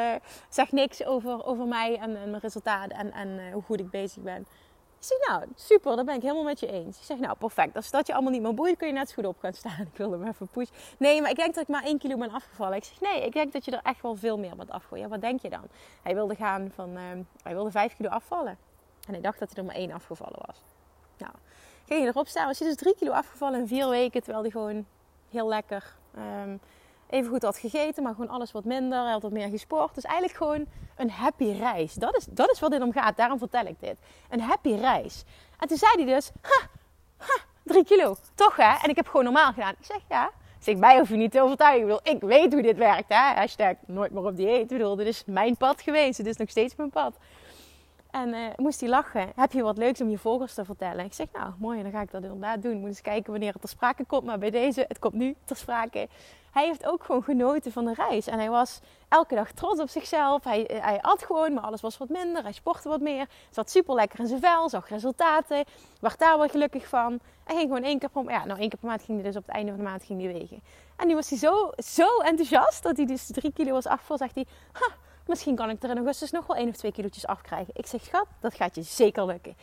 zegt 0.50 0.72
niks 0.72 1.06
over, 1.06 1.46
over 1.46 1.66
mij 1.66 1.98
en, 1.98 2.18
en 2.18 2.30
mijn 2.30 2.42
resultaten 2.42 2.98
en, 2.98 3.12
en 3.12 3.52
hoe 3.52 3.64
goed 3.64 3.80
ik 3.80 3.90
bezig 3.90 4.24
ben. 4.24 4.48
Ik 5.00 5.04
zeg, 5.04 5.28
nou, 5.28 5.44
super, 5.56 5.96
daar 5.96 6.06
ben 6.06 6.16
ik 6.16 6.22
helemaal 6.22 6.44
met 6.44 6.60
je 6.60 6.68
eens. 6.68 6.98
Ik 6.98 7.04
zeg, 7.04 7.18
nou, 7.18 7.38
perfect. 7.38 7.76
Als 7.76 7.92
dat 7.92 8.08
je 8.08 8.14
allemaal 8.14 8.32
niet 8.32 8.42
meer 8.42 8.54
boeit, 8.54 8.78
kun 8.78 8.88
je 8.88 8.94
net 8.94 9.10
zo 9.10 9.16
goed 9.16 9.26
op 9.26 9.40
gaan 9.40 9.54
staan. 9.54 9.82
Ik 9.92 9.98
wilde 9.98 10.18
hem 10.18 10.28
even 10.28 10.48
pushen. 10.48 10.76
Nee, 10.98 11.22
maar 11.22 11.30
ik 11.30 11.36
denk 11.36 11.54
dat 11.54 11.64
ik 11.64 11.70
maar 11.70 11.84
één 11.84 11.98
kilo 11.98 12.18
ben 12.18 12.32
afgevallen. 12.32 12.78
Ik 12.78 12.84
zeg, 12.84 13.02
nee, 13.02 13.26
ik 13.26 13.34
denk 13.34 13.54
dat 13.54 13.66
je 13.66 13.72
er 13.72 13.80
echt 13.84 14.02
wel 14.02 14.16
veel 14.16 14.38
meer 14.38 14.56
bent 14.56 14.70
afgevallen. 14.70 15.04
Ja, 15.04 15.10
wat 15.10 15.22
denk 15.22 15.42
je 15.42 15.50
dan? 15.50 15.64
Hij 16.04 16.14
wilde 16.14 16.36
gaan 16.36 16.72
van, 16.76 16.90
uh, 16.90 17.02
hij 17.44 17.54
wilde 17.54 17.72
vijf 17.72 17.96
kilo 17.96 18.10
afvallen. 18.10 18.58
En 19.08 19.14
hij 19.14 19.22
dacht 19.22 19.40
dat 19.40 19.50
hij 19.50 19.58
er 19.58 19.66
maar 19.66 19.76
één 19.76 19.92
afgevallen 19.92 20.40
was. 20.46 20.64
Nou, 21.18 21.34
ging 21.86 22.02
je 22.02 22.08
erop 22.08 22.28
staan. 22.28 22.48
Was 22.48 22.60
hij 22.60 22.68
dus 22.68 22.78
drie 22.78 22.96
kilo 22.96 23.12
afgevallen 23.12 23.60
in 23.60 23.68
vier 23.68 23.90
weken. 23.90 24.22
Terwijl 24.22 24.42
hij 24.42 24.52
gewoon 24.52 24.86
heel 25.30 25.48
lekker... 25.48 25.96
Um, 26.18 26.60
even 27.10 27.30
goed 27.30 27.42
had 27.44 27.58
gegeten, 27.58 28.04
maar 28.04 28.14
gewoon 28.14 28.30
alles 28.30 28.52
wat 28.52 28.64
minder. 28.64 29.00
Had 29.00 29.22
wat 29.22 29.32
meer 29.32 29.50
gesport. 29.50 29.96
Dus 29.96 30.04
eigenlijk 30.04 30.38
gewoon 30.38 30.66
een 30.96 31.12
happy 31.12 31.52
reis. 31.52 31.94
Dat 31.94 32.16
is, 32.16 32.26
dat 32.30 32.52
is 32.52 32.60
wat 32.60 32.72
dit 32.72 32.82
om 32.82 32.92
gaat. 32.92 33.18
Daarom 33.18 33.38
vertel 33.38 33.66
ik 33.66 33.80
dit. 33.80 33.98
Een 34.30 34.42
happy 34.42 34.74
reis. 34.74 35.24
En 35.60 35.68
toen 35.68 35.78
zei 35.78 35.92
hij 35.96 36.14
dus, 36.14 36.32
ha, 36.42 36.68
Ha, 37.18 37.38
drie 37.64 37.84
kilo, 37.84 38.16
toch 38.36 38.56
hè? 38.56 38.76
En 38.84 38.90
ik 38.90 38.96
heb 38.96 39.08
gewoon 39.08 39.24
normaal 39.24 39.54
gedaan. 39.54 39.74
Ik 39.80 39.86
zeg 39.86 40.00
ja. 40.10 40.32
Zeg, 40.60 40.76
mij 40.76 40.98
hoef 40.98 41.10
je 41.10 41.16
niet 41.16 41.32
te 41.32 41.42
overtuigen. 41.42 41.90
Ik, 41.90 42.00
ik 42.04 42.22
weet 42.22 42.54
hoe 42.54 42.62
dit 42.62 42.78
werkt. 42.78 43.10
Hè? 43.10 43.34
Hashtag 43.34 43.74
nooit 43.86 44.12
meer 44.12 44.26
op 44.26 44.36
dieet. 44.36 44.62
Ik 44.62 44.68
bedoel, 44.68 44.96
dit 44.96 45.08
is 45.08 45.24
mijn 45.26 45.58
pad 45.58 45.82
geweest. 45.82 46.18
Het 46.18 46.28
is 46.28 46.38
nog 46.38 46.50
steeds 46.50 46.76
mijn 46.76 46.90
pad. 46.90 47.18
En 48.22 48.34
uh, 48.34 48.48
moest 48.56 48.80
hij 48.80 48.90
lachen. 48.90 49.32
Heb 49.36 49.52
je 49.52 49.62
wat 49.62 49.78
leuks 49.78 50.02
om 50.02 50.10
je 50.10 50.18
volgers 50.18 50.54
te 50.54 50.66
vertellen? 50.66 51.06
Ik 51.06 51.14
zeg, 51.14 51.28
nou 51.34 51.54
mooi, 51.58 51.82
dan 51.82 51.92
ga 51.92 52.02
ik 52.02 52.12
dat 52.12 52.24
inderdaad 52.24 52.62
doen. 52.62 52.78
Moet 52.78 52.88
eens 52.88 53.02
kijken 53.02 53.32
wanneer 53.32 53.52
het 53.52 53.62
ter 53.62 53.70
sprake 53.70 54.06
komt. 54.06 54.24
Maar 54.24 54.38
bij 54.38 54.50
deze, 54.50 54.86
het 54.88 55.00
komt 55.00 55.14
nu 55.14 55.36
ter 55.46 55.56
sprake. 55.56 56.08
Hij 56.52 56.66
heeft 56.66 56.86
ook 56.86 57.04
gewoon 57.04 57.24
genoten 57.24 57.72
van 57.72 57.86
de 57.86 57.94
reis. 57.94 58.28
En 58.28 58.40
hij 58.40 58.50
was 58.50 58.80
elke 59.08 59.36
dag 59.36 59.52
trots 59.52 59.82
op 59.82 59.90
zichzelf. 59.90 60.44
Hij, 60.44 60.70
hij 60.82 61.02
at 61.02 61.24
gewoon, 61.24 61.54
maar 61.54 61.64
alles 61.64 61.82
was 61.82 61.98
wat 61.98 62.10
minder. 62.10 62.44
Hij 62.44 62.52
sportte 62.52 62.90
wat 62.90 63.02
meer. 63.02 63.28
Zat 63.50 63.70
super 63.70 63.96
lekker 63.96 64.20
in 64.20 64.28
zijn 64.28 64.42
vel. 64.42 64.70
Zag 64.70 64.90
resultaten. 64.90 65.64
Werd 66.00 66.20
daar 66.20 66.38
wel 66.38 66.48
gelukkig 66.48 66.88
van. 66.88 67.20
Hij 67.44 67.56
ging 67.56 67.68
gewoon 67.68 67.84
één 67.84 68.00
keer 68.00 68.10
per 68.10 68.24
maand. 68.24 68.38
Ja, 68.38 68.46
nou 68.46 68.60
één 68.60 68.70
keer 68.70 68.80
per 68.80 68.90
maand 68.90 69.04
ging 69.04 69.18
hij 69.18 69.28
dus 69.28 69.38
op 69.38 69.46
het 69.46 69.56
einde 69.56 69.72
van 69.72 69.80
de 69.80 69.90
maand 69.90 70.04
ging 70.04 70.22
wegen. 70.22 70.62
En 70.96 71.08
nu 71.08 71.16
was 71.16 71.30
hij 71.30 71.38
zo, 71.38 71.72
zo 71.78 72.18
enthousiast 72.20 72.84
dat 72.84 72.98
hij 72.98 73.06
dus 73.06 73.28
drie 73.28 73.54
kilo 73.54 73.72
was 73.72 73.86
afgevallen. 73.86 74.28
Zegt 74.28 74.36
hij, 74.36 74.46
ha, 74.72 74.96
Misschien 75.28 75.56
kan 75.56 75.70
ik 75.70 75.84
er 75.84 75.90
in 75.90 75.98
augustus 75.98 76.32
nog 76.32 76.48
wel 76.48 76.56
één 76.56 76.70
of 76.70 76.76
twee 76.76 76.92
kilootjes 76.92 77.28
afkrijgen. 77.28 77.74
Ik 77.78 77.86
zeg, 77.86 78.02
schat, 78.02 78.26
dat 78.40 78.54
gaat 78.54 78.76
je 78.76 78.82
zeker 78.82 79.26
lukken. 79.26 79.56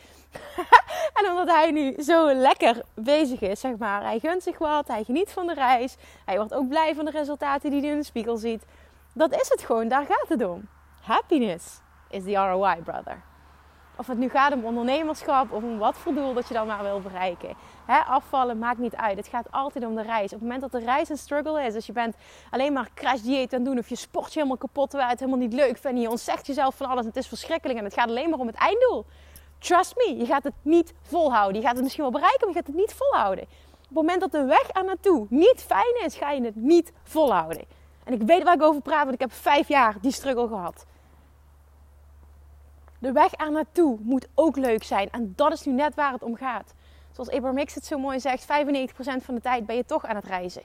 en 1.19 1.29
omdat 1.29 1.47
hij 1.47 1.71
nu 1.71 2.03
zo 2.03 2.33
lekker 2.33 2.81
bezig 2.93 3.41
is, 3.41 3.59
zeg 3.59 3.77
maar. 3.77 4.01
Hij 4.01 4.19
gunt 4.19 4.43
zich 4.43 4.57
wat, 4.57 4.87
hij 4.87 5.03
geniet 5.03 5.29
van 5.29 5.47
de 5.47 5.53
reis. 5.53 5.95
Hij 6.25 6.37
wordt 6.37 6.53
ook 6.53 6.67
blij 6.67 6.95
van 6.95 7.05
de 7.05 7.11
resultaten 7.11 7.69
die 7.69 7.81
hij 7.81 7.89
in 7.89 7.97
de 7.97 8.03
spiegel 8.03 8.37
ziet. 8.37 8.65
Dat 9.13 9.41
is 9.41 9.49
het 9.49 9.61
gewoon, 9.61 9.87
daar 9.87 10.05
gaat 10.05 10.29
het 10.29 10.45
om. 10.45 10.67
Happiness 11.01 11.79
is 12.09 12.23
the 12.23 12.33
ROI, 12.33 12.75
brother. 12.75 13.21
Of 13.97 14.07
het 14.07 14.17
nu 14.17 14.29
gaat 14.29 14.53
om 14.53 14.65
ondernemerschap 14.65 15.51
of 15.51 15.63
om 15.63 15.77
wat 15.77 15.97
voor 15.97 16.13
doel 16.13 16.33
dat 16.33 16.47
je 16.47 16.53
dan 16.53 16.67
maar 16.67 16.83
wil 16.83 17.01
bereiken. 17.01 17.55
Afvallen 17.85 18.57
maakt 18.57 18.79
niet 18.79 18.95
uit. 18.95 19.17
Het 19.17 19.27
gaat 19.27 19.51
altijd 19.51 19.85
om 19.85 19.95
de 19.95 20.01
reis. 20.01 20.25
Op 20.25 20.29
het 20.29 20.41
moment 20.41 20.61
dat 20.61 20.71
de 20.71 20.79
reis 20.79 21.09
een 21.09 21.17
struggle 21.17 21.63
is, 21.63 21.73
dus 21.73 21.85
je 21.85 21.93
bent 21.93 22.15
alleen 22.49 22.73
maar 22.73 22.89
crash 22.93 23.21
dieet 23.21 23.53
aan 23.53 23.63
doen 23.63 23.77
of 23.77 23.89
je 23.89 23.95
sport 23.95 24.33
je 24.33 24.39
helemaal 24.39 24.57
kapot 24.57 24.89
terwijl 24.89 25.11
het 25.11 25.19
helemaal 25.19 25.41
niet 25.41 25.53
leuk 25.53 25.77
vindt. 25.77 26.01
Je 26.01 26.09
ontzegt 26.09 26.47
jezelf 26.47 26.75
van 26.75 26.87
alles 26.87 27.05
het 27.05 27.15
is 27.15 27.27
verschrikkelijk 27.27 27.79
en 27.79 27.85
het 27.85 27.93
gaat 27.93 28.09
alleen 28.09 28.29
maar 28.29 28.39
om 28.39 28.47
het 28.47 28.55
einddoel. 28.55 29.05
Trust 29.59 29.95
me, 29.95 30.15
je 30.17 30.25
gaat 30.25 30.43
het 30.43 30.53
niet 30.61 30.93
volhouden. 31.01 31.55
Je 31.61 31.67
gaat 31.67 31.75
het 31.75 31.83
misschien 31.83 32.03
wel 32.03 32.13
bereiken, 32.13 32.39
maar 32.39 32.49
je 32.49 32.55
gaat 32.55 32.67
het 32.67 32.75
niet 32.75 32.93
volhouden. 32.93 33.43
Op 33.43 33.81
het 33.81 33.91
moment 33.91 34.21
dat 34.21 34.31
de 34.31 34.43
weg 34.43 34.69
er 34.71 34.85
naartoe 34.85 35.25
niet 35.29 35.65
fijn 35.67 36.03
is, 36.05 36.15
ga 36.15 36.31
je 36.31 36.41
het 36.41 36.55
niet 36.55 36.91
volhouden. 37.03 37.63
En 38.03 38.13
ik 38.13 38.21
weet 38.21 38.43
waar 38.43 38.53
ik 38.53 38.61
over 38.61 38.81
praat, 38.81 39.03
want 39.03 39.13
ik 39.13 39.19
heb 39.19 39.33
vijf 39.33 39.67
jaar 39.67 39.95
die 40.01 40.11
struggle 40.11 40.47
gehad. 40.47 40.85
De 42.99 43.11
weg 43.11 43.31
er 43.33 43.51
naartoe 43.51 43.97
moet 44.01 44.27
ook 44.35 44.55
leuk 44.55 44.83
zijn. 44.83 45.09
En 45.11 45.33
dat 45.35 45.51
is 45.51 45.65
nu 45.65 45.73
net 45.73 45.95
waar 45.95 46.11
het 46.11 46.23
om 46.23 46.35
gaat. 46.35 46.73
Zoals 47.15 47.29
Abraham 47.29 47.57
Hicks 47.57 47.75
het 47.75 47.85
zo 47.85 47.97
mooi 47.97 48.19
zegt, 48.19 48.45
95% 48.45 48.47
van 48.97 49.35
de 49.35 49.41
tijd 49.41 49.65
ben 49.65 49.75
je 49.75 49.85
toch 49.85 50.05
aan 50.05 50.15
het 50.15 50.25
reizen. 50.25 50.61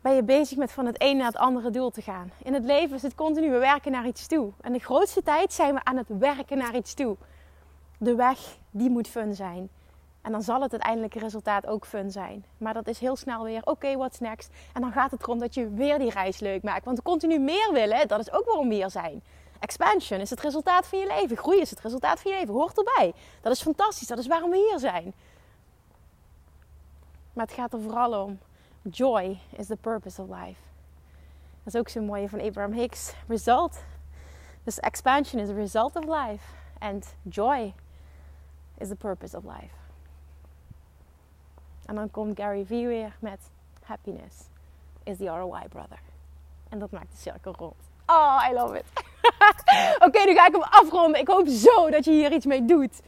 Ben 0.00 0.14
je 0.14 0.22
bezig 0.22 0.58
met 0.58 0.72
van 0.72 0.86
het 0.86 0.96
een 0.98 1.16
naar 1.16 1.26
het 1.26 1.36
andere 1.36 1.70
doel 1.70 1.90
te 1.90 2.02
gaan. 2.02 2.30
In 2.42 2.54
het 2.54 2.64
leven 2.64 2.96
is 2.96 3.02
het 3.02 3.14
continu 3.14 3.50
we 3.50 3.58
werken 3.58 3.92
naar 3.92 4.06
iets 4.06 4.26
toe. 4.26 4.52
En 4.60 4.72
de 4.72 4.78
grootste 4.78 5.22
tijd 5.22 5.52
zijn 5.52 5.74
we 5.74 5.84
aan 5.84 5.96
het 5.96 6.08
werken 6.18 6.58
naar 6.58 6.76
iets 6.76 6.94
toe. 6.94 7.16
De 7.98 8.14
weg, 8.14 8.58
die 8.70 8.90
moet 8.90 9.08
fun 9.08 9.34
zijn. 9.34 9.68
En 10.22 10.32
dan 10.32 10.42
zal 10.42 10.60
het 10.60 10.70
uiteindelijke 10.70 11.18
resultaat 11.18 11.66
ook 11.66 11.86
fun 11.86 12.10
zijn. 12.10 12.44
Maar 12.58 12.74
dat 12.74 12.88
is 12.88 12.98
heel 12.98 13.16
snel 13.16 13.44
weer, 13.44 13.60
oké, 13.60 13.70
okay, 13.70 13.96
what's 13.96 14.20
next? 14.20 14.50
En 14.72 14.80
dan 14.80 14.92
gaat 14.92 15.10
het 15.10 15.22
erom 15.22 15.38
dat 15.38 15.54
je 15.54 15.70
weer 15.70 15.98
die 15.98 16.10
reis 16.10 16.40
leuk 16.40 16.62
maakt. 16.62 16.84
Want 16.84 17.02
continu 17.02 17.38
meer 17.38 17.72
willen, 17.72 18.08
dat 18.08 18.20
is 18.20 18.32
ook 18.32 18.44
waarom 18.44 18.68
we 18.68 18.74
hier 18.74 18.90
zijn. 18.90 19.22
Expansion 19.64 20.20
is 20.20 20.30
het 20.30 20.40
resultaat 20.40 20.86
van 20.86 20.98
je 20.98 21.06
leven. 21.06 21.36
Groei 21.36 21.60
is 21.60 21.70
het 21.70 21.80
resultaat 21.80 22.20
van 22.20 22.30
je 22.30 22.38
leven. 22.38 22.54
Hoort 22.54 22.78
erbij. 22.78 23.14
Dat 23.40 23.52
is 23.52 23.62
fantastisch. 23.62 24.06
Dat 24.06 24.18
is 24.18 24.26
waarom 24.26 24.50
we 24.50 24.56
hier 24.56 24.78
zijn. 24.78 25.14
Maar 27.32 27.46
het 27.46 27.54
gaat 27.54 27.72
er 27.72 27.80
vooral 27.80 28.22
om. 28.24 28.38
Joy 28.82 29.38
is 29.50 29.66
the 29.66 29.76
purpose 29.76 30.22
of 30.22 30.28
life. 30.28 30.60
Dat 31.62 31.74
is 31.74 31.76
ook 31.76 31.88
zo'n 31.88 32.04
mooie 32.04 32.28
van 32.28 32.40
Abraham 32.40 32.72
Hicks. 32.72 33.12
Result. 33.28 33.82
Dus 34.62 34.80
expansion 34.80 35.42
is 35.42 35.48
the 35.48 35.54
result 35.54 35.96
of 35.96 36.04
life. 36.04 36.44
And 36.78 37.14
joy 37.22 37.74
is 38.78 38.88
the 38.88 38.96
purpose 38.96 39.36
of 39.36 39.44
life. 39.44 39.74
En 41.84 41.94
dan 41.94 42.10
komt 42.10 42.38
Gary 42.38 42.66
Vee 42.66 42.86
weer 42.86 43.16
met 43.18 43.40
happiness 43.82 44.34
is 45.02 45.16
the 45.16 45.26
ROI 45.26 45.68
brother. 45.68 45.98
En 46.68 46.78
dat 46.78 46.90
maakt 46.90 47.10
de 47.10 47.16
cirkel 47.16 47.54
rond. 47.58 47.90
Oh, 48.06 48.46
I 48.50 48.54
love 48.54 48.78
it. 48.78 48.84
Oké, 50.06 50.24
nu 50.24 50.34
ga 50.34 50.46
ik 50.46 50.52
hem 50.52 50.62
afronden. 50.62 51.20
Ik 51.20 51.28
hoop 51.28 51.48
zo 51.48 51.90
dat 51.90 52.04
je 52.04 52.10
hier 52.10 52.32
iets 52.32 52.46
mee 52.46 52.64
doet. 52.64 53.00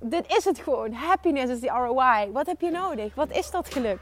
Dit 0.00 0.24
is 0.36 0.44
het 0.44 0.58
gewoon. 0.58 0.92
Happiness 0.92 1.52
is 1.52 1.60
the 1.60 1.68
ROI. 1.68 2.30
Wat 2.32 2.46
heb 2.46 2.60
je 2.60 2.70
nodig? 2.70 3.14
Wat 3.14 3.30
is 3.30 3.50
dat 3.50 3.72
geluk? 3.72 3.98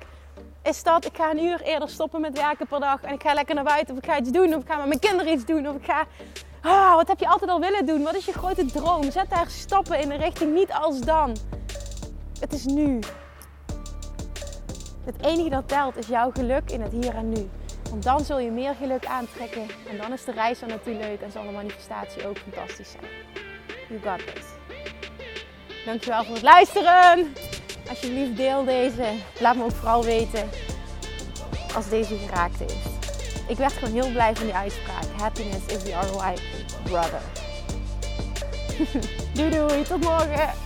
Is 0.62 0.82
dat, 0.82 1.04
ik 1.04 1.16
ga 1.16 1.30
een 1.30 1.44
uur 1.44 1.60
eerder 1.60 1.88
stoppen 1.88 2.20
met 2.20 2.38
werken 2.38 2.66
per 2.66 2.80
dag 2.80 3.02
en 3.02 3.14
ik 3.14 3.22
ga 3.22 3.34
lekker 3.34 3.54
naar 3.54 3.64
buiten 3.64 3.96
of 3.96 4.02
ik 4.02 4.10
ga 4.10 4.18
iets 4.18 4.30
doen 4.30 4.54
of 4.54 4.62
ik 4.62 4.68
ga 4.68 4.76
met 4.76 4.86
mijn 4.86 5.00
kinderen 5.00 5.32
iets 5.32 5.44
doen 5.44 5.68
of 5.68 5.76
ik 5.76 5.84
ga... 5.84 6.04
Ah, 6.62 6.94
wat 6.94 7.08
heb 7.08 7.20
je 7.20 7.28
altijd 7.28 7.50
al 7.50 7.60
willen 7.60 7.86
doen? 7.86 8.02
Wat 8.02 8.14
is 8.14 8.24
je 8.24 8.32
grote 8.32 8.64
droom? 8.64 9.10
Zet 9.10 9.30
daar 9.30 9.46
stappen 9.48 10.00
in 10.00 10.08
de 10.08 10.16
richting, 10.16 10.54
niet 10.54 10.72
als 10.72 11.00
dan. 11.00 11.36
Het 12.40 12.52
is 12.52 12.64
nu. 12.64 12.98
Het 15.04 15.22
enige 15.22 15.48
dat 15.48 15.68
telt 15.68 15.96
is 15.96 16.06
jouw 16.06 16.30
geluk 16.30 16.70
in 16.70 16.80
het 16.80 16.92
hier 16.92 17.14
en 17.14 17.28
nu. 17.28 17.48
Want 17.90 18.02
dan 18.02 18.24
zul 18.24 18.38
je 18.38 18.50
meer 18.50 18.74
geluk 18.74 19.06
aantrekken. 19.06 19.66
En 19.90 19.96
dan 19.96 20.12
is 20.12 20.24
de 20.24 20.32
reis 20.32 20.62
er 20.62 20.68
natuurlijk 20.68 21.06
leuk 21.06 21.20
en 21.20 21.32
zal 21.32 21.42
de 21.42 21.52
manifestatie 21.52 22.26
ook 22.26 22.38
fantastisch 22.38 22.90
zijn. 22.90 23.04
You 23.88 24.00
got 24.02 24.34
this. 24.34 24.44
Dankjewel 25.84 26.24
voor 26.24 26.34
het 26.34 26.42
luisteren. 26.42 27.32
Alsjeblieft 27.88 28.36
deel 28.36 28.64
deze. 28.64 29.12
Laat 29.40 29.56
me 29.56 29.64
ook 29.64 29.72
vooral 29.72 30.04
weten 30.04 30.48
als 31.74 31.88
deze 31.88 32.16
geraakt 32.16 32.58
heeft. 32.58 32.94
Ik 33.48 33.56
werd 33.56 33.72
gewoon 33.72 33.94
heel 33.94 34.12
blij 34.12 34.36
van 34.36 34.44
die 34.44 34.54
uitspraak. 34.54 35.04
Happiness 35.18 35.66
is 35.66 35.82
the 35.82 35.92
ROI 35.92 36.34
brother. 36.82 37.20
doei 39.34 39.50
doei, 39.50 39.82
tot 39.82 40.00
morgen. 40.00 40.65